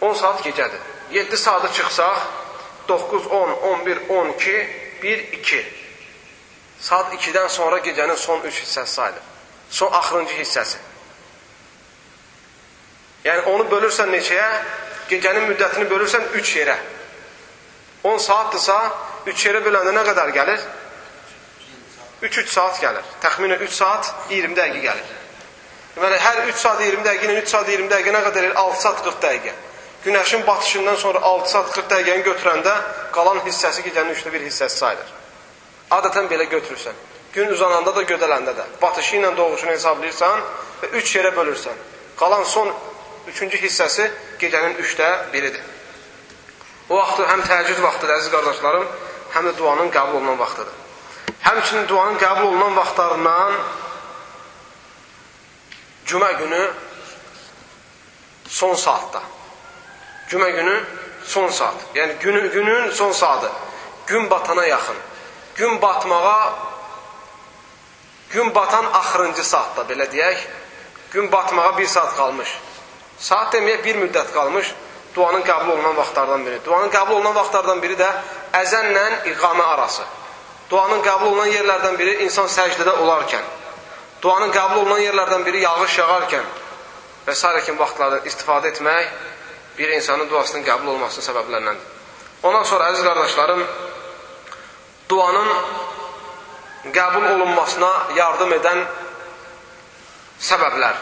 10 0.00 0.14
saat 0.14 0.44
gecədir. 0.44 0.80
7 1.10 1.36
saatı 1.36 1.72
çıxsaq, 1.72 2.18
9, 2.88 3.26
10, 3.26 3.50
11, 3.62 3.98
12, 4.08 4.68
1, 5.02 5.32
2. 5.32 5.64
Saat 6.80 7.12
2-dən 7.14 7.48
sonra 7.48 7.78
gecənin 7.78 8.16
son 8.16 8.40
3 8.40 8.60
hissəsi 8.62 8.94
sayılır. 8.94 9.22
Son 9.70 9.92
axırıncı 9.92 10.34
hissəsi. 10.34 10.78
Yəni 13.24 13.44
onu 13.52 13.66
bölürsən 13.70 14.12
neçəyə? 14.14 14.48
Gecənin 15.10 15.48
müddətini 15.50 15.88
bölürsən 15.90 16.30
3 16.34 16.56
yerə. 16.56 16.76
10 18.04 18.18
saatdırsa, 18.18 18.76
3 19.26 19.46
yerə 19.46 19.62
böləndə 19.64 19.94
nə 19.96 20.04
qədər 20.08 20.34
gəlir? 20.36 20.66
3-3 22.22 22.50
saat 22.50 22.80
gəlir. 22.82 23.06
Təxminən 23.22 23.62
3 23.62 23.74
saat 23.74 24.12
20 24.30 24.56
dəqiqə 24.58 24.82
gəlir. 24.82 25.16
Deməli, 25.94 26.18
hər 26.22 26.40
3 26.46 26.62
saat 26.62 26.80
20 26.82 27.04
dəqiqə 27.06 27.28
ilə 27.28 27.42
3 27.42 27.52
saat 27.52 27.68
20 27.70 27.90
dəqiqə 27.92 28.14
nə 28.14 28.22
qədər? 28.26 28.48
6 28.62 28.82
saat 28.82 29.02
40 29.04 29.20
dəqiqə. 29.26 29.54
Günəşin 30.04 30.46
batışından 30.46 30.94
sonra 30.94 31.20
6 31.22 31.50
saat 31.50 31.70
40 31.74 31.90
dəqiqəni 31.92 32.24
götürəndə 32.26 32.74
qalan 33.12 33.40
hissəsi 33.46 33.82
gecənin 33.82 34.14
3-də 34.14 34.32
1 34.32 34.44
hissəsi 34.46 34.76
sayılır. 34.82 35.14
Adətən 35.90 36.28
belə 36.30 36.46
götürürsən. 36.52 36.94
Gün 37.32 37.50
uzananda 37.52 37.94
da 37.96 38.02
gödələndə 38.02 38.54
də. 38.56 38.64
Batışı 38.82 39.16
ilə 39.16 39.36
doğuşunu 39.36 39.70
hesablayırsan 39.70 40.40
və 40.82 40.90
3 41.00 41.16
yerə 41.16 41.32
bölürsən. 41.36 41.82
Qalan 42.16 42.44
son 42.44 42.70
3-cü 43.28 43.60
hissəsi 43.64 44.10
gecənin 44.38 44.76
3-də 44.82 45.08
1-idir. 45.32 45.64
O 46.88 46.96
vaxtı 46.96 47.26
həm 47.28 47.42
təəccüd 47.44 47.82
vaxtıdır, 47.82 48.14
əziz 48.16 48.30
qardaşlarım, 48.32 48.86
həm 49.34 49.48
də 49.48 49.56
duanın 49.58 49.90
qəbul 49.92 50.20
olunan 50.20 50.38
vaxtıdır. 50.38 50.76
Həmçinin 51.44 51.88
duanın 51.88 52.16
qəbul 52.22 52.46
olunan 52.46 52.76
vaxtlarından 52.76 53.58
cümə 56.06 56.30
günü 56.38 56.62
son 58.48 58.74
saatda. 58.74 59.22
Cümə 60.28 60.50
günü 60.50 60.84
son 61.24 61.48
saat. 61.48 61.74
Yəni 61.94 62.18
günü, 62.20 62.52
günün 62.52 62.90
son 62.90 63.12
saatı. 63.12 63.50
Gün 64.06 64.30
batana 64.30 64.66
yaxın. 64.66 64.96
Gün 65.54 65.82
batmağa 65.82 66.54
gün 68.30 68.54
batan 68.54 68.84
axırıncı 68.84 69.44
saatda 69.44 69.82
belə 69.82 70.10
deyək. 70.12 70.36
Gün 71.10 71.32
batmağa 71.32 71.78
bir 71.78 71.86
saat 71.86 72.16
qalmış. 72.16 72.48
Saat 73.18 73.54
deməyək 73.54 73.84
bir 73.84 73.96
müddət 73.96 74.32
qalmış. 74.34 74.74
Duanın 75.14 75.42
qəbul 75.42 75.72
olunan 75.72 75.96
vaxtlardan 75.96 76.46
biri. 76.46 76.64
Duanın 76.64 76.90
qəbul 76.90 77.12
olunan 77.12 77.34
vaxtlardan 77.34 77.82
biri 77.82 77.96
də 77.96 78.10
əzənlə 78.52 79.06
iqamə 79.32 79.62
arası. 79.62 80.04
Duanın 80.70 81.00
qəbul 81.02 81.32
olunan 81.32 81.48
yerlərdən 81.48 81.96
biri 81.98 82.18
insan 82.24 82.48
səcdədə 82.52 82.92
olarkən, 83.00 83.44
duanın 84.22 84.50
qəbul 84.52 84.82
olunan 84.82 85.00
yerlərdən 85.00 85.46
biri 85.46 85.62
yağış 85.62 85.98
yağarkən 85.98 86.50
və 87.26 87.34
s. 87.34 87.52
kimi 87.64 87.78
vaxtlarda 87.78 88.18
istifadə 88.28 88.68
etmək 88.74 89.08
bir 89.78 89.88
insanın 89.88 90.30
duasının 90.30 90.64
qəbul 90.66 90.94
olmasının 90.94 91.26
səbəblərindəndir. 91.28 91.94
Ondan 92.42 92.62
sonra, 92.62 92.90
əziz 92.92 93.04
qardaşlarım, 93.06 93.62
duanın 95.08 95.48
qəbul 96.94 97.26
olunmasına 97.34 97.92
yardım 98.16 98.52
edən 98.58 98.82
səbəblər, 100.50 100.98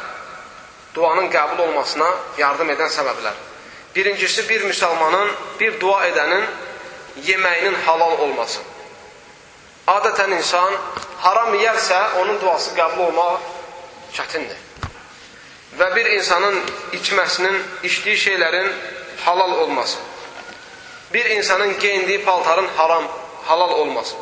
duanın 0.94 1.30
qəbul 1.32 1.64
olmasına 1.68 2.10
yardım 2.38 2.70
edən 2.76 2.92
səbəblər. 2.92 3.42
Birincisi, 3.96 4.48
bir 4.48 4.64
müsəlmanın, 4.68 5.32
bir 5.60 5.80
dua 5.80 6.06
edənin 6.06 6.44
yeməyinin 7.24 7.76
halal 7.86 8.18
olması. 8.18 8.60
Adətən 9.88 10.36
insan 10.36 10.76
haram 11.24 11.54
yərsə, 11.54 12.00
onun 12.20 12.40
duası 12.40 12.74
qəbul 12.76 13.08
olmaq 13.08 13.52
çətindir. 14.12 14.65
Və 15.78 15.88
bir 15.96 16.06
insanın 16.16 16.60
içməsinin, 16.96 17.56
içdiyi 17.82 18.16
şeylərin 18.16 18.70
halal 19.24 19.52
olması. 19.52 19.98
Bir 21.14 21.24
insanın 21.24 21.78
geyindiyi 21.78 22.24
paltarın 22.24 22.68
haram, 22.76 23.04
halal 23.44 23.70
olması. 23.70 24.14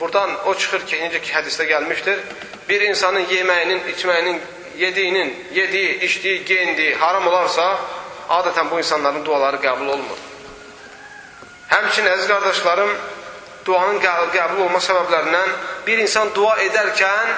Buradan 0.00 0.30
o 0.46 0.54
çıxır 0.54 0.86
ki, 0.86 0.96
necə 0.96 1.20
ki 1.20 1.32
hədisdə 1.32 1.68
gəlmişdir, 1.68 2.20
bir 2.68 2.80
insanın 2.80 3.26
yeməyinin, 3.30 3.82
içməyinin, 3.92 4.40
yediyinin, 4.78 5.46
yediyi, 5.54 6.00
içdiyi, 6.00 6.44
geyindiyi 6.44 6.94
haram 6.94 7.26
olarsa, 7.26 7.78
adətən 8.28 8.70
bu 8.70 8.78
insanların 8.78 9.24
duaları 9.24 9.60
qəbul 9.62 9.92
olmur. 9.94 10.22
Həmçin, 11.68 12.08
əziz 12.08 12.26
qardaşlarım, 12.28 12.90
duanın 13.66 14.00
qəbul 14.00 14.64
olma 14.66 14.80
səbəblərindən 14.82 15.52
bir 15.86 15.98
insan 15.98 16.32
dua 16.34 16.56
edərkən 16.64 17.36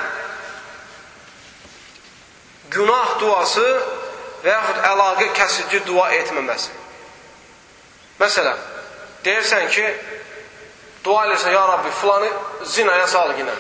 günah 2.70 3.20
duası 3.20 3.66
və 4.44 4.52
yaxud 4.52 4.82
əlaqə 4.90 5.30
kəsici 5.36 5.80
dua 5.86 6.10
etməməsi. 6.18 6.74
Məsələn, 8.20 8.60
deyirsən 9.24 9.70
ki, 9.72 9.86
dua 11.04 11.26
edirsən, 11.26 11.52
ya 11.52 11.64
Rabbi, 11.68 11.90
filanı 12.00 12.30
zinaya 12.64 13.06
sal 13.06 13.34
yinə. 13.38 13.54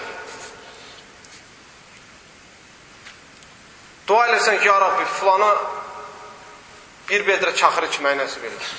Dua 4.06 4.28
edirsən 4.28 4.60
ki, 4.60 4.68
ya 4.68 4.78
Rabbi, 4.80 5.04
filana 5.18 5.50
bir 7.08 7.26
bedrə 7.26 7.54
çaxır 7.56 7.88
içməyi 7.90 8.18
nəsib 8.18 8.46
edir. 8.48 8.70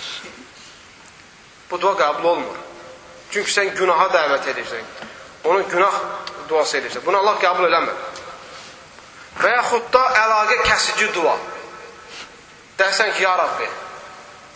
Bu 1.70 1.82
dua 1.82 1.94
qəbul 2.00 2.32
olmur. 2.34 2.58
Çünki 3.32 3.52
sən 3.52 3.74
günaha 3.76 4.08
dəvət 4.14 4.50
edirsən. 4.54 4.86
Onun 5.44 5.68
günah 5.70 5.96
duası 6.50 6.78
edirsən. 6.80 7.06
Bunu 7.06 7.18
Allah 7.18 7.38
qəbul 7.44 7.68
eləmir. 7.68 7.96
Və 9.42 9.52
yaxud 9.54 9.92
da 9.94 10.04
əlaqə 10.24 10.58
kəsici 10.66 11.12
dua. 11.14 11.36
Deyəsən 12.78 13.14
ki, 13.14 13.24
ya 13.24 13.36
Rabbi, 13.38 13.68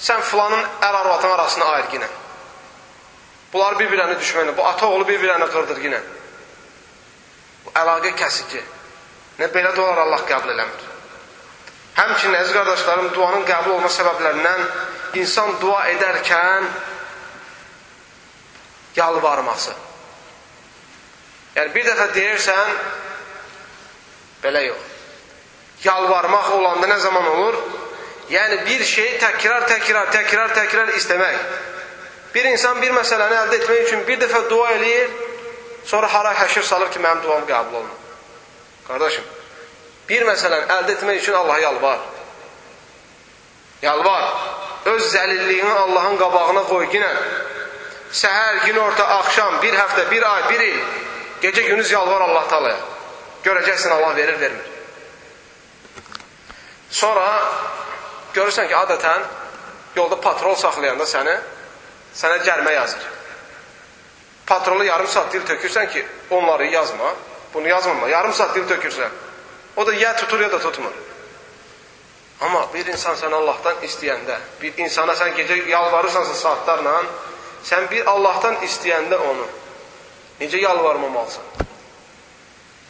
sən 0.01 0.21
filanın 0.25 0.61
ər 0.61 0.97
arvatın 1.01 1.35
arasını 1.35 1.65
ayır 1.65 1.89
yenə. 1.97 2.09
Bunlar 3.53 3.77
bir-birini 3.79 4.15
düşmənə, 4.21 4.55
bu 4.57 4.65
ata 4.65 4.87
oğlu 4.87 5.07
bir-birini 5.07 5.49
qırdır 5.53 5.81
yenə. 5.85 5.99
Bu 7.65 7.73
əlaqə 7.81 8.13
kəsici. 8.17 8.61
Nə 9.39 9.49
belə 9.53 9.75
dualar 9.75 10.05
Allah 10.05 10.25
qəbul 10.29 10.53
eləmir. 10.53 10.87
Həmçinin, 11.97 12.37
əziz 12.39 12.53
qardaşlarım, 12.55 13.11
duanın 13.13 13.45
qəbul 13.45 13.75
olma 13.75 13.89
səbəblərindən 13.91 14.65
insan 15.21 15.57
dua 15.61 15.83
edərkən 15.91 16.69
yalvarması. 18.95 19.73
Yəni, 21.55 21.73
bir 21.75 21.87
dəfə 21.89 22.07
deyirsən, 22.15 22.75
belə 24.43 24.65
yox. 24.67 24.89
Yalvarmaq 25.83 26.51
olanda 26.57 26.87
nə 26.87 26.97
zaman 26.99 27.27
olur? 27.27 27.57
Yəni, 28.31 28.61
bir 28.65 28.83
şeyi 28.85 29.17
təkrar, 29.19 29.65
təkrar, 29.67 30.11
təkrar, 30.13 30.53
təkrar 30.55 30.93
istəmək. 30.95 31.37
Bir 32.33 32.47
insan 32.53 32.79
bir 32.81 32.93
məsələni 32.95 33.37
əldə 33.41 33.57
etmək 33.59 33.81
üçün 33.87 34.05
bir 34.07 34.21
dəfə 34.21 34.45
dua 34.49 34.69
eləyir, 34.77 35.09
sonra 35.85 36.07
hara 36.13 36.31
həşir 36.37 36.63
salır 36.63 36.91
ki, 36.93 37.01
mənim 37.03 37.23
duam 37.25 37.43
qəbul 37.49 37.81
olunur. 37.81 37.97
Qardaşım, 38.87 39.25
bir 40.09 40.23
məsələni 40.29 40.69
əldə 40.77 40.95
etmək 40.95 41.23
üçün 41.23 41.35
Allaha 41.41 41.59
yalvar. 41.59 41.99
Yalvar. 43.81 44.23
Öz 44.85 45.03
zəlilliyini 45.13 45.73
Allahın 45.73 46.17
qabağına 46.17 46.63
qoy 46.69 46.87
ginə. 46.93 47.11
Səhər, 48.13 48.63
gün 48.65 48.79
orta, 48.81 49.03
axşam, 49.17 49.59
bir 49.61 49.75
həftə, 49.77 50.07
bir 50.11 50.23
ay, 50.29 50.47
bir 50.49 50.63
il. 50.69 50.79
Gecə 51.41 51.67
günüz 51.67 51.91
yalvar 51.91 52.21
Allah 52.21 52.47
talaya. 52.47 52.79
Görəcəksin 53.43 53.89
Allah 53.89 54.15
verir, 54.15 54.39
vermir. 54.39 54.67
Sonra 56.91 57.25
görürsən 58.35 58.67
ki, 58.67 58.75
adətən 58.75 59.23
yolda 59.95 60.19
patrol 60.21 60.55
saxlayanda 60.59 61.07
səni, 61.09 61.33
sənə 62.15 62.41
cərmə 62.45 62.73
yazır. 62.75 63.07
Patrolu 64.45 64.85
yarım 64.85 65.07
saat 65.07 65.33
dil 65.33 65.45
tökürsən 65.47 65.89
ki, 65.89 66.05
onları 66.29 66.65
yazma, 66.65 67.13
bunu 67.53 67.67
yazmama, 67.67 68.09
yarım 68.09 68.33
saat 68.33 68.55
dil 68.55 68.67
tökürsən. 68.69 69.09
O 69.75 69.87
da 69.87 69.93
ya 69.93 70.15
tutur 70.15 70.39
ya 70.39 70.51
da 70.51 70.59
tutmur. 70.59 70.91
Amma 72.41 72.65
bir 72.73 72.85
insan 72.85 73.15
sən 73.15 73.33
Allahdan 73.37 73.83
istəyəndə, 73.85 74.37
bir 74.61 74.77
insana 74.83 75.13
sən 75.15 75.35
gecə 75.37 75.59
yalvarırsansa 75.69 76.33
saatlarla, 76.35 76.95
sən 77.63 77.89
bir 77.91 78.07
Allahdan 78.09 78.57
istəyəndə 78.65 79.17
onu 79.31 79.45
necə 80.39 80.61
yalvarmamalısan? 80.61 81.70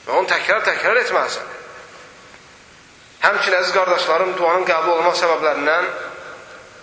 Və 0.05 0.17
onu 0.17 0.29
təkrar-təkrar 0.29 1.01
etməlisən. 1.03 1.49
Həmçin, 3.21 3.53
əziz 3.53 3.73
qardaşlarım, 3.75 4.33
duanın 4.37 4.65
qəbul 4.65 4.95
olma 4.97 5.11
səbəblərindən 5.17 5.89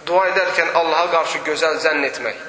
dua 0.07 0.29
edərkən 0.31 0.71
Allaha 0.79 1.09
qarşı 1.17 1.41
gözəl 1.47 1.81
zənn 1.83 2.07
etmək. 2.09 2.45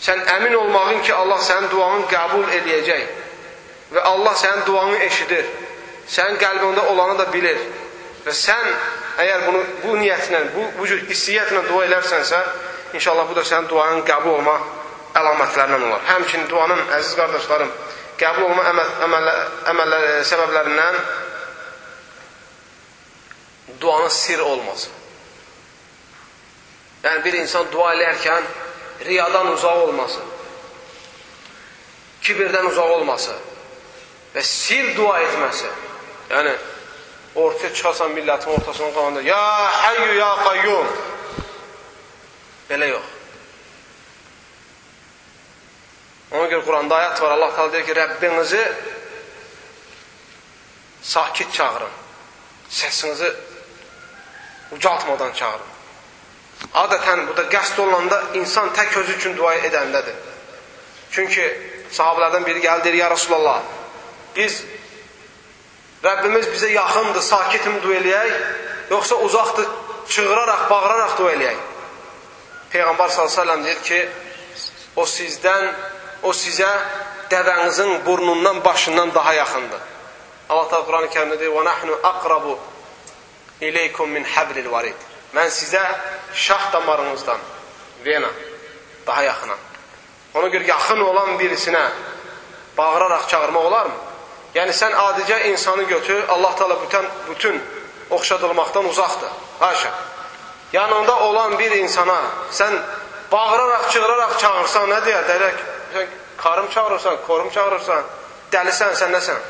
Sən 0.00 0.22
əmin 0.34 0.56
olmağın 0.58 1.02
ki, 1.04 1.12
Allah 1.14 1.42
sənin 1.44 1.70
duanı 1.70 2.08
qəbul 2.10 2.48
edəcək 2.56 3.04
və 3.94 4.02
Allah 4.10 4.34
sənin 4.42 4.66
duanı 4.66 4.98
eşidir. 5.06 5.46
Sənin 6.10 6.40
qəlbində 6.40 6.86
olanı 6.90 7.18
da 7.20 7.28
bilir. 7.32 7.60
Və 8.24 8.34
sən 8.36 8.66
əgər 9.22 9.46
bunu 9.46 9.62
bu 9.84 9.96
niyyətlə, 10.00 10.42
bu, 10.54 10.66
bu 10.78 10.88
cür 10.90 11.04
hissiyyətlə 11.08 11.62
dua 11.68 11.86
edərsənsə, 11.86 12.40
inşallah 12.98 13.28
bu 13.28 13.38
da 13.38 13.44
sənin 13.46 13.68
duanın 13.70 14.02
qəbul 14.08 14.40
olma 14.40 14.56
əlamətlərindən 15.20 15.86
olar. 15.88 16.02
Həmçinin 16.08 16.48
duanın, 16.50 16.82
əziz 16.98 17.14
qardaşlarım, 17.20 17.70
qəbul 18.20 18.46
olma 18.50 18.64
əməl, 18.70 18.88
əməl, 19.06 19.28
əməl, 19.72 19.94
səbəblərindən 20.28 20.98
duanın 23.80 24.08
sir 24.12 24.42
olması. 24.44 24.90
Yəni 27.04 27.24
bir 27.24 27.38
insan 27.40 27.70
dua 27.72 27.94
edərkən 27.96 28.48
riyadan 29.08 29.48
uzaq 29.54 29.84
olması, 29.86 30.20
kibirdən 32.26 32.68
uzaq 32.68 32.96
olması 32.98 33.36
və 34.34 34.44
sir 34.44 34.92
dua 34.96 35.20
etməsi. 35.24 35.70
Yəni 36.30 36.52
ortaya 37.40 37.72
çıxasan 37.74 38.12
millətin 38.12 38.52
ortasına 38.52 38.92
qalanda 38.94 39.22
ya 39.22 39.40
hayyu 39.84 40.12
ya 40.18 40.28
qayyum 40.44 40.92
belə 42.68 42.92
yox. 42.92 43.19
Quranda 46.80 46.96
ayət 46.96 47.20
var. 47.20 47.30
Allah 47.36 47.50
Teala 47.54 47.72
deyir 47.72 47.84
ki, 47.84 47.92
Rəbbinizi 47.92 48.60
sakit 51.02 51.52
çağırın. 51.52 51.92
Səsinizi 52.70 53.32
ucaltmadan 54.72 55.32
çağırın. 55.32 55.68
Adətən 56.74 57.26
burada 57.26 57.44
qəsd 57.52 57.80
olunanda 57.80 58.22
insan 58.34 58.72
tək 58.72 58.96
özü 58.96 59.12
üçün 59.18 59.36
dua 59.36 59.54
edəndədir. 59.68 60.16
Çünki 61.10 61.44
sahabələrdən 61.92 62.46
biri 62.46 62.64
gəldi, 62.64 62.96
ya 62.96 63.10
Rasulallah, 63.10 63.60
biz 64.36 64.62
Rəbbimiz 66.04 66.48
bizə 66.54 66.72
yaxındır, 66.72 67.20
sakitimi 67.20 67.82
dua 67.82 68.00
eləyək, 68.00 68.34
yoxsa 68.90 69.14
uzaqdır, 69.28 69.68
çığıraraq, 70.08 70.68
bağıraraq 70.70 71.16
dua 71.18 71.36
eləyək. 71.36 71.64
Peyğəmbər 72.72 73.10
s.ə.v 73.12 73.64
deyir 73.64 73.82
ki, 73.84 74.04
o 74.96 75.04
sizdən, 75.06 75.74
o 76.22 76.32
sizə 76.32 76.70
dəvənizin 77.30 78.04
burnundan, 78.06 78.64
başından 78.64 79.14
daha 79.14 79.34
yaxındır. 79.34 79.80
Allah 80.48 80.68
Teala 80.68 80.84
Quran-ı 80.86 81.06
Kərimdə 81.14 81.38
deyir: 81.40 81.52
"Və 81.52 81.64
nahnu 81.64 81.98
aqrabu 82.02 82.58
ileykum 83.60 84.10
min 84.10 84.24
hablil 84.24 84.70
varid." 84.70 84.98
Mən 85.34 85.48
sizə 85.48 85.82
şah 86.34 86.72
damarınızdan, 86.72 87.38
vena 88.06 88.30
daha 89.06 89.22
yaxınam. 89.22 89.58
Ona 90.34 90.46
görə 90.46 90.66
yaxın 90.66 91.00
olan 91.00 91.38
birisinə 91.38 91.84
bağıraraq 92.78 93.28
çağırmaq 93.28 93.64
olarmı? 93.70 93.94
Yəni 94.54 94.74
sən 94.74 94.92
adicə 94.92 95.44
insanı 95.50 95.82
götür, 95.82 96.28
Allah 96.28 96.56
Teala 96.56 96.82
bütün 96.82 97.06
bütün 97.30 97.62
oxşadılmaqdan 98.10 98.88
uzaqdır. 98.88 99.28
Haşa. 99.58 99.90
Yanında 100.72 101.20
olan 101.20 101.58
bir 101.58 101.70
insana 101.70 102.22
sən 102.52 102.78
bağıraraq, 103.32 103.90
çığıraraq 103.90 104.38
çağırsan, 104.38 104.90
nə 104.90 104.98
deyər? 105.06 105.26
Deyək, 105.28 105.58
sən 105.94 106.06
karım 106.36 106.70
çağırırsan, 106.70 107.16
korum 107.26 107.50
çağırırsan, 107.50 108.04
dəlisən, 108.52 108.94
sən 109.00 109.12
nəsən? 109.16 109.40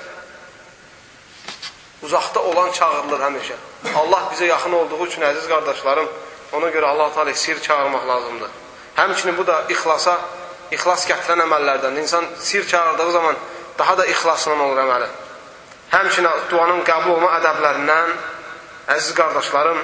Uzaqda 2.02 2.42
olan 2.42 2.72
çağırılır 2.72 3.20
həmişə. 3.20 3.56
Allah 3.96 4.28
bizə 4.32 4.44
yaxın 4.44 4.72
olduğu 4.72 5.06
üçün, 5.06 5.22
əziz 5.22 5.48
qardaşlarım, 5.48 6.08
ona 6.52 6.68
görə 6.68 6.86
Allah 6.86 7.14
Teala 7.14 7.34
sir 7.34 7.60
çağırmaq 7.62 8.08
lazımdır. 8.08 8.50
Həmçinin 8.96 9.36
bu 9.36 9.46
da 9.46 9.62
ixlasa, 9.68 10.18
ixlas 10.72 11.06
gətirən 11.08 11.44
əməllərdən. 11.46 11.98
İnsan 12.00 12.24
sir 12.38 12.66
çağırdığı 12.68 13.12
zaman 13.12 13.36
daha 13.78 13.98
da 13.98 14.06
ixlasla 14.06 14.52
olur 14.52 14.82
əməli. 14.84 15.08
Həmçinin 15.90 16.50
duanın 16.50 16.84
qəbul 16.86 17.16
olma 17.16 17.30
ədəblərindən, 17.38 18.12
əziz 18.96 19.14
qardaşlarım, 19.14 19.78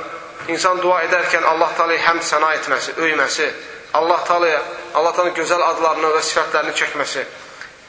insan 0.49 0.83
dua 0.83 1.03
edərkən 1.07 1.45
Allah 1.45 1.73
Teala'yı 1.77 2.01
həmd 2.01 2.23
səna 2.23 2.53
etməsi, 2.59 2.95
öyməsi, 2.97 3.49
Allah 3.97 4.25
Teala'ya, 4.29 4.61
Allah 4.95 5.13
Teala'nın 5.17 5.37
gözəl 5.37 5.63
adlarını 5.71 6.13
və 6.17 6.23
sifətlərini 6.29 6.75
çəkməsi, 6.81 7.25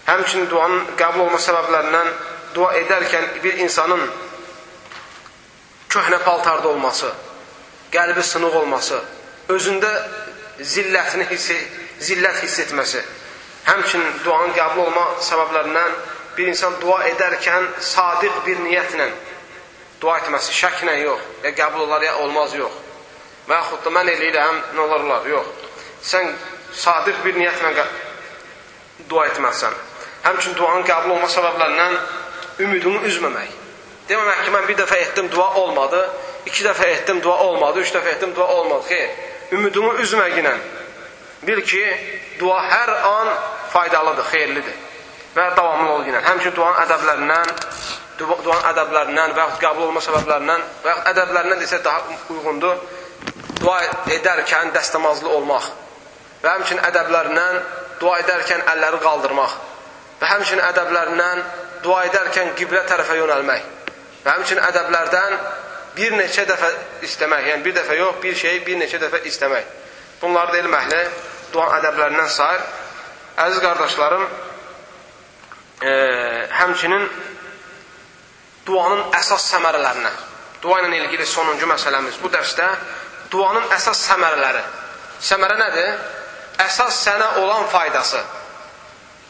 həmçinin 0.08 0.50
duanın 0.52 0.86
qəbul 1.00 1.26
olma 1.28 1.42
səbəblərindən 1.44 2.10
dua 2.56 2.72
edərkən 2.82 3.30
bir 3.44 3.60
insanın 3.66 4.04
köhnə 5.92 6.22
paltarda 6.24 6.72
olması, 6.72 7.12
qəlbi 7.92 8.24
sınıq 8.24 8.56
olması, 8.62 9.02
özündə 9.50 9.92
zillətini 10.74 11.28
hiss, 11.32 11.52
zillət 12.08 12.44
hiss 12.44 12.60
etməsi, 12.68 13.04
Həmçinin 13.68 14.22
duanın 14.24 14.54
qəbul 14.56 14.86
olma 14.86 15.02
səbəblərindən 15.28 15.96
bir 16.38 16.48
insan 16.48 16.78
dua 16.80 17.02
edərkən 17.10 17.66
sadiq 17.84 18.38
bir 18.46 18.62
niyyətlə 18.64 19.10
dua 20.00 20.22
etməsi, 20.22 20.54
şəklə 20.56 20.94
yox, 21.02 21.26
ya 21.44 21.52
qəbul 21.58 21.84
olar, 21.84 22.06
ya 22.06 22.14
olmaz, 22.24 22.54
yox. 22.56 22.78
Və 23.50 23.58
yaxud 23.58 23.84
da 23.84 23.92
mən 23.98 24.12
eləyirəm, 24.14 24.62
nə 24.78 24.86
olar, 24.86 25.04
olar, 25.04 25.28
yox. 25.34 25.67
Sən 26.08 26.30
sadiq 26.72 27.20
bir 27.26 27.36
niyyətlə 27.36 27.86
dua 29.10 29.28
etməlisən. 29.28 29.74
Həmçin 30.24 30.56
duanın 30.58 30.86
qəbul 30.88 31.14
olma 31.16 31.28
səbəblərindən 31.32 31.98
ümidini 32.66 33.04
üzməmək. 33.10 33.56
Deməmək 34.08 34.44
ki, 34.46 34.54
mən 34.56 34.68
bir 34.70 34.78
dəfə 34.80 34.98
etdim, 35.04 35.30
dua 35.32 35.48
olmadı, 35.62 36.02
iki 36.48 36.64
dəfə 36.64 36.88
etdim, 36.96 37.22
dua 37.24 37.38
olmadı, 37.44 37.84
üç 37.84 37.92
dəfə 37.96 38.16
etdim, 38.16 38.34
dua 38.36 38.48
olmadı. 38.48 38.88
Xeyr, 38.88 39.10
ümidini 39.58 39.94
üzməginə 40.04 40.54
bil 41.48 41.62
ki, 41.72 41.84
dua 42.40 42.60
hər 42.64 42.92
an 43.10 43.34
faydalıdır, 43.74 44.30
xeyirlidir 44.32 44.78
və 45.36 45.50
davamlı 45.58 45.90
ol 45.96 46.08
yenə. 46.08 46.22
Həmçin 46.26 46.56
duanın 46.56 46.80
ədəblərindən, 46.86 47.52
duanın 48.20 48.70
ədəblərindən 48.72 49.36
və 49.36 49.44
yaxud 49.44 49.60
qəbul 49.66 49.90
olma 49.90 50.04
səbəblərindən 50.08 50.64
və 50.86 50.94
yaxud 50.94 51.12
ədəblərindən 51.12 51.62
desə 51.66 51.82
daha 51.84 52.18
uyğundur, 52.34 52.80
dua 53.60 53.82
edərkən 54.16 54.72
dəstəmazlı 54.76 55.36
olmaq 55.36 55.68
və 56.48 56.54
həmçin 56.56 56.80
ədəblərindən 56.88 57.58
dua 58.00 58.20
edərkən 58.24 58.64
əlləri 58.72 59.04
qaldırmaq 59.04 59.56
və 60.22 60.30
həmçin 60.32 60.62
ədəblərindən 60.64 61.42
dua 61.84 62.06
edərkən 62.08 62.54
qiblə 62.56 62.86
tərəfə 62.88 63.18
yönəlmək 63.20 63.66
və 64.24 64.36
həmçin 64.38 64.62
ədəblərdən 64.64 65.36
bir 65.98 66.14
neçə 66.16 66.46
dəfə 66.48 66.70
istəmək, 67.04 67.50
yəni 67.52 67.66
bir 67.66 67.76
dəfə 67.76 67.98
yox, 67.98 68.20
bir 68.22 68.36
şey 68.38 68.60
bir 68.66 68.78
neçə 68.80 69.00
dəfə 69.02 69.24
istəmək. 69.28 69.72
Bunlar 70.22 70.52
da 70.54 70.60
elm 70.62 70.76
əhli 70.78 71.00
dua 71.54 71.68
ədəblərindən 71.80 72.30
sayır. 72.30 72.66
Əziz 73.38 73.62
qardaşlarım, 73.62 74.24
e, 75.82 75.94
həmçinin 76.60 77.08
duanın 78.66 79.04
əsas 79.20 79.50
səmərələrinə, 79.54 80.12
dua 80.62 80.80
ilə 80.86 81.02
ilgili 81.04 81.26
sonuncu 81.26 81.70
məsələmiz 81.70 82.22
bu 82.22 82.32
dərsdə 82.34 82.70
duanın 83.34 83.74
əsas 83.78 84.06
səmərələri. 84.10 84.64
Səmərə 85.28 85.58
nədir? 85.62 86.17
Əsas 86.64 87.04
sənə 87.06 87.28
olan 87.44 87.68
faydası. 87.72 88.22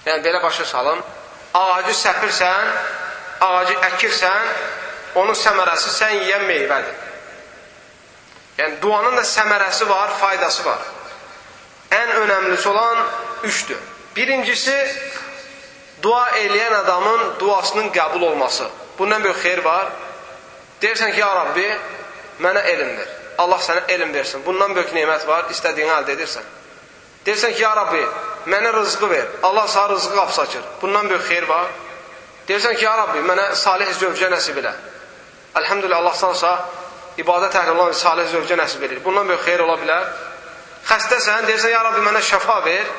Yəni, 0.06 0.24
belə 0.24 0.40
başa 0.44 0.66
salın, 0.66 1.02
ağacı 1.54 1.96
səpirsən, 2.00 2.70
ağacı 3.44 3.76
əkirsən, 3.90 4.54
onun 5.20 5.36
səmərəsi 5.36 5.92
sən 5.98 6.16
yiyən 6.22 6.48
meyvədir. 6.48 7.04
Yəni, 8.58 8.80
duanın 8.82 9.18
da 9.20 9.26
səmərəsi 9.28 9.90
var, 9.90 10.16
faydası 10.22 10.66
var. 10.66 10.88
Ən 11.92 12.16
önəmlisi 12.24 12.68
olan 12.70 13.04
üçdür. 13.44 13.80
Birincisi, 14.16 14.76
dua 16.02 16.26
eləyən 16.40 16.74
adamın 16.80 17.40
duasının 17.40 17.90
qəbul 17.94 18.24
olması. 18.32 18.70
Bundan 19.00 19.24
böyük 19.24 19.38
xeyr 19.44 19.63
var. 19.63 19.92
Deyirsən 20.82 21.13
ki, 21.13 21.20
ya 21.20 21.36
Rabbi, 21.36 21.68
mənə 22.42 22.63
elm 22.74 22.98
ver. 22.98 23.10
Allah 23.38 23.62
sənə 23.62 23.86
elm 23.94 24.13
versin. 24.13 24.42
Bundan 24.46 24.76
böyük 24.76 24.94
neymət 24.96 25.28
var, 25.28 25.46
istədiyini 25.54 25.94
əldə 26.00 26.16
edirsən. 26.18 26.46
Deyirsən 27.25 27.53
ki, 27.56 27.62
ya 27.62 27.75
Rabbi, 27.75 28.03
mənə 28.51 28.73
rızqı 28.73 29.10
ver. 29.10 29.27
Allah 29.43 29.67
sənə 29.71 29.89
rızqı 29.95 30.15
qapısı 30.15 30.41
açır. 30.41 30.63
Bundan 30.82 31.10
böyük 31.10 31.23
xeyr 31.30 31.47
var. 31.49 31.67
Deyirsən 32.47 32.75
ki, 32.75 32.86
ya 32.86 32.97
Rabbi, 32.97 33.23
mənə 33.27 33.49
salih 33.56 33.89
zövcə 33.99 34.30
nəsib 34.32 34.60
elə. 34.62 34.73
Əlhəmdülillah, 35.60 36.03
Allah 36.03 36.15
sənə 36.15 36.53
ibadət 37.23 37.58
əhli 37.60 37.73
olan 37.73 37.93
salih 37.97 38.30
zövcə 38.32 38.58
nəsib 38.60 38.84
edir. 38.88 39.01
Bundan 39.06 39.27
böyük 39.27 39.43
xeyr 39.45 39.65
ola 39.65 39.77
bilər. 39.82 40.08
Xəstəsən, 40.88 41.47
deyirsən, 41.49 41.73
ya 41.73 41.84
Rabbi, 41.89 42.06
mənə 42.06 42.21
şəfa 42.23 42.62
ver 42.65 42.93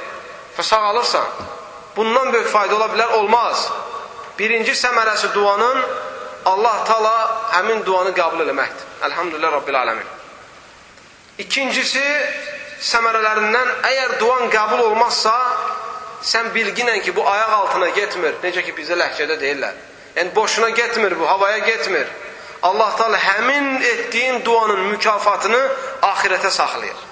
və 0.59 0.67
sağalırsan. 0.73 1.47
Bundan 1.97 2.33
böyük 2.33 2.51
fayda 2.53 2.77
ola 2.77 2.91
bilər, 2.93 3.15
olmaz. 3.21 3.69
Birinci 4.39 4.75
səmərəsi 4.79 5.33
duanın 5.35 5.83
Allah 6.47 6.85
tala 6.87 7.15
həmin 7.57 7.83
duanı 7.87 8.13
qəbul 8.17 8.45
eləməkdir. 8.45 8.87
Əlhamdülillah 9.09 9.53
Rabbil 9.59 9.79
aləmin. 9.81 10.07
İkincisi, 11.39 12.05
səmərələrindən 12.79 13.71
əgər 13.89 14.17
duan 14.21 14.49
qəbul 14.53 14.85
olmazsa, 14.91 15.35
sən 16.23 16.53
bilginən 16.55 17.03
ki, 17.03 17.15
bu 17.17 17.27
ayaq 17.27 17.53
altına 17.59 17.89
getmir. 17.97 18.39
Necə 18.43 18.63
ki, 18.67 18.75
bizə 18.77 18.99
ləhcədə 18.99 19.39
deyirlər. 19.41 19.77
Yəni, 20.17 20.35
boşuna 20.35 20.71
getmir 20.71 21.19
bu, 21.19 21.29
havaya 21.29 21.59
getmir. 21.59 22.07
Allah 22.63 22.97
taala 22.97 23.19
həmin 23.19 23.83
etdiyin 23.83 24.45
duanın 24.45 24.81
mükafatını 24.95 25.61
axirətə 26.03 26.51
saxlayır. 26.51 27.05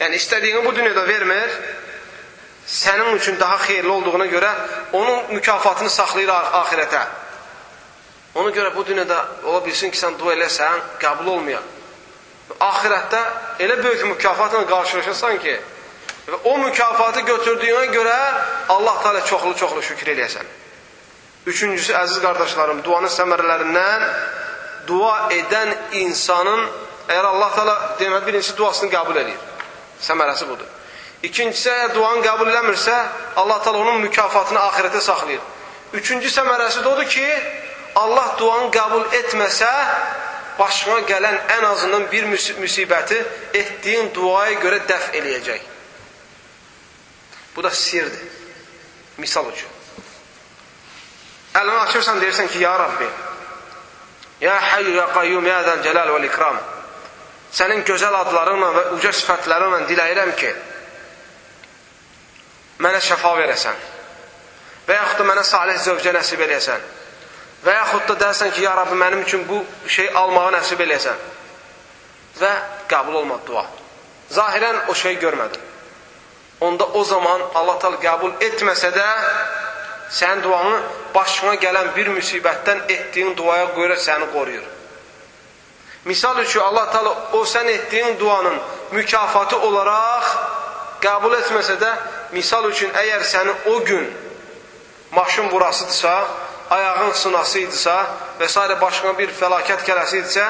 Yəni 0.00 0.18
istədiyini 0.18 0.64
bu 0.64 0.74
dünyada 0.74 1.06
vermir, 1.08 1.50
sənin 2.66 3.14
üçün 3.16 3.38
daha 3.40 3.58
xeyirli 3.66 3.88
olduğuna 3.88 4.26
görə 4.26 4.50
onun 4.92 5.34
mükafatını 5.34 5.90
saxlayır 5.90 6.32
axirətə. 6.62 7.04
Ona 8.34 8.50
görə 8.50 8.74
bu 8.76 8.86
dünyada 8.86 9.26
ola 9.44 9.60
bilsin 9.66 9.90
ki, 9.90 9.98
sən 9.98 10.18
dua 10.18 10.34
eləsən, 10.34 10.80
qəbul 10.98 11.36
olmayan. 11.36 11.62
Ahirətdə 12.60 13.20
elə 13.64 13.78
böyük 13.82 14.04
mükafatla 14.14 14.66
qarşılaşırsan 14.66 15.38
ki, 15.38 15.54
və 16.28 16.38
o 16.44 16.58
mükafatı 16.58 17.20
götürdüyünə 17.26 17.86
görə 17.94 18.18
Allah 18.68 19.00
Teala 19.02 19.24
çoxlu-çoxlu 19.26 19.82
şükür 19.82 20.12
eləyəsən. 20.14 20.46
Üçüncüsü, 21.46 21.94
əziz 21.98 22.20
qardaşlarım, 22.22 22.84
duanın 22.84 23.10
səmərələrindən 23.10 24.04
dua 24.86 25.28
edən 25.34 25.74
insanın, 26.04 26.68
əgər 27.08 27.26
Allah 27.32 27.50
Teala 27.56 27.74
deməli, 27.98 28.26
birincisi 28.26 28.56
duasını 28.56 28.90
qəbul 28.92 29.18
edir. 29.24 29.40
Səmərəsi 30.02 30.46
budur. 30.48 30.68
İkincisi, 31.22 31.70
əgər 31.70 31.96
duanı 31.96 32.22
qəbul 32.26 32.50
eləmirsə, 32.52 32.94
Allah 33.36 33.62
Teala 33.62 33.82
onun 33.82 34.00
mükafatını 34.06 34.62
ahirətə 34.68 35.02
saxlayır. 35.02 35.42
Üçüncü 35.98 36.30
səmərəsi 36.30 36.84
də 36.84 36.94
odur 36.94 37.10
ki, 37.10 37.26
Allah 37.98 38.34
duanı 38.38 38.70
qəbul 38.74 39.04
etməsə, 39.18 39.70
başına 40.58 40.98
gələn 41.08 41.38
ən 41.56 41.64
azından 41.64 42.10
bir 42.12 42.24
müsibəti 42.62 43.18
etdiyin 43.54 44.10
duaya 44.14 44.58
görə 44.60 44.80
dəf 44.88 45.12
eləyəcək. 45.18 45.68
Bu 47.56 47.62
da 47.62 47.70
sirdir. 47.70 48.28
Misal 49.18 49.52
üçün. 49.52 49.68
Əlini 51.54 51.78
açırsan, 51.78 52.20
deyirsən 52.20 52.48
ki, 52.48 52.58
Ya 52.58 52.78
Rabbi, 52.78 53.08
Ya 54.40 54.72
Hayyu, 54.72 54.94
Ya 54.96 55.06
Qayyum, 55.12 55.46
Ya 55.46 55.60
Zəl 55.66 55.82
Cəlal 55.84 56.14
və 56.14 56.24
İkram, 56.26 56.56
sənin 57.52 57.84
gözəl 57.84 58.14
adlarınla 58.22 58.70
və 58.76 58.84
uca 58.96 59.12
sifətlərinlə 59.12 59.82
diləyirəm 59.90 60.32
ki, 60.40 60.52
mənə 62.80 63.02
şəfa 63.04 63.34
verəsən 63.38 63.84
və 64.86 64.96
yaxud 64.96 65.20
da 65.20 65.28
mənə 65.28 65.44
salih 65.46 65.78
zövcə 65.78 66.12
nəsib 66.16 66.40
eləyəsən 66.46 66.88
və 67.64 67.74
yaxud 67.76 68.08
da 68.08 68.18
dersən 68.26 68.52
ki, 68.54 68.62
ya 68.62 68.76
Rabbi, 68.76 68.96
mənim 68.98 69.22
üçün 69.22 69.44
bu 69.48 69.62
şey 69.88 70.10
almağı 70.14 70.52
nəsib 70.56 70.80
eləyəsən 70.82 71.28
və 72.40 72.52
qəbul 72.90 73.20
olmadı 73.22 73.46
dua. 73.46 73.64
Zahirən 74.32 74.88
o 74.88 74.94
şey 74.94 75.18
görmədi. 75.20 75.58
Onda 76.60 76.86
o 76.86 77.04
zaman 77.04 77.40
Allah 77.54 77.78
tal 77.78 77.98
qəbul 78.02 78.38
etməsə 78.40 78.92
də 78.94 79.06
sənin 80.12 80.42
duanı 80.42 80.76
başına 81.14 81.54
gələn 81.54 81.90
bir 81.96 82.10
müsibətdən 82.16 82.84
etdiyin 82.88 83.36
duaya 83.36 83.66
görə 83.76 83.96
səni 83.98 84.28
qoruyur. 84.32 84.64
Misal 86.04 86.38
üçün 86.38 86.60
Allah 86.60 86.90
Taala 86.90 87.12
o 87.32 87.44
sən 87.44 87.68
etdiyin 87.70 88.18
duanın 88.20 88.58
mükafatı 88.92 89.58
olaraq 89.58 90.30
qəbul 91.02 91.34
etməsə 91.40 91.78
də 91.82 91.92
misal 92.32 92.68
üçün 92.70 92.90
əgər 92.90 93.26
səni 93.26 93.54
o 93.74 93.84
gün 93.84 94.06
maşın 95.12 95.50
vurasıdırsa, 95.50 96.28
ayağın 96.74 97.12
sınası 97.12 97.64
idisə 97.66 97.96
və 98.40 98.48
s. 98.48 98.80
başqa 98.80 99.12
bir 99.18 99.32
fəlakət 99.40 99.84
gələsi 99.88 100.22
idisə, 100.22 100.46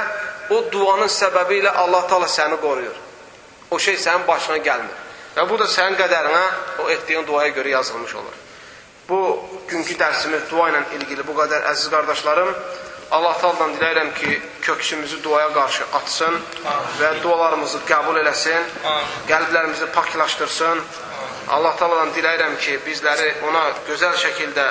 o 0.50 0.62
duanın 0.72 1.08
səbəbi 1.08 1.62
ilə 1.62 1.72
Allah 1.82 2.06
Taala 2.06 2.28
səni 2.28 2.58
qoruyur. 2.60 2.96
O 3.70 3.78
şey 3.78 3.96
sənin 3.96 4.26
başına 4.28 4.58
gəlmir. 4.68 4.98
Və 5.36 5.48
bu 5.48 5.58
da 5.58 5.66
sənin 5.66 5.96
qədərinə 5.96 6.44
o 6.84 6.90
etdiyin 6.90 7.26
duaya 7.26 7.52
görə 7.56 7.68
yazılmış 7.68 8.14
olur. 8.14 8.36
Bu 9.08 9.20
günkü 9.68 9.96
dərsimiz 9.98 10.48
dua 10.50 10.68
ilə 10.70 10.82
ilgili 10.98 11.26
bu 11.26 11.36
qədər 11.40 11.68
əziz 11.72 11.90
qardaşlarım. 11.94 12.54
Allah 13.12 13.34
Taala'dan 13.40 13.74
diləyirəm 13.76 14.12
ki, 14.16 14.40
köksümüzü 14.62 15.18
duaya 15.24 15.50
qarşı 15.52 15.84
açsın 15.98 16.38
və 17.00 17.10
dualarımızı 17.22 17.82
qəbul 17.88 18.20
eləsin, 18.22 18.70
qəlblərimizi 19.28 19.90
paklaşdırsın. 19.92 20.80
Allah 21.48 21.76
Taala'dan 21.76 22.14
diləyirəm 22.16 22.56
ki, 22.56 22.78
bizləri 22.86 23.34
ona 23.48 23.66
gözəl 23.88 24.16
şəkildə 24.22 24.64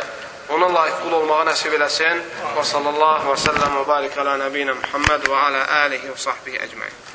ona 0.49 0.73
layiq 0.73 0.99
qul 1.03 1.13
olmağı 1.21 1.47
nəsib 1.51 1.77
eləsin. 1.77 2.25
Və 2.57 2.65
sallallahu 2.73 3.31
və 3.31 3.39
səlləm 3.45 3.79
və 3.79 3.87
barik 3.93 4.19
alə 4.23 4.37
nəbiyinə 4.45 4.77
Muhammed 4.81 5.31
və 5.31 5.47
alə 5.47 5.65
alihi 5.85 6.13
və 6.13 6.19
sahbihi 6.27 6.63
əcməin. 6.67 7.10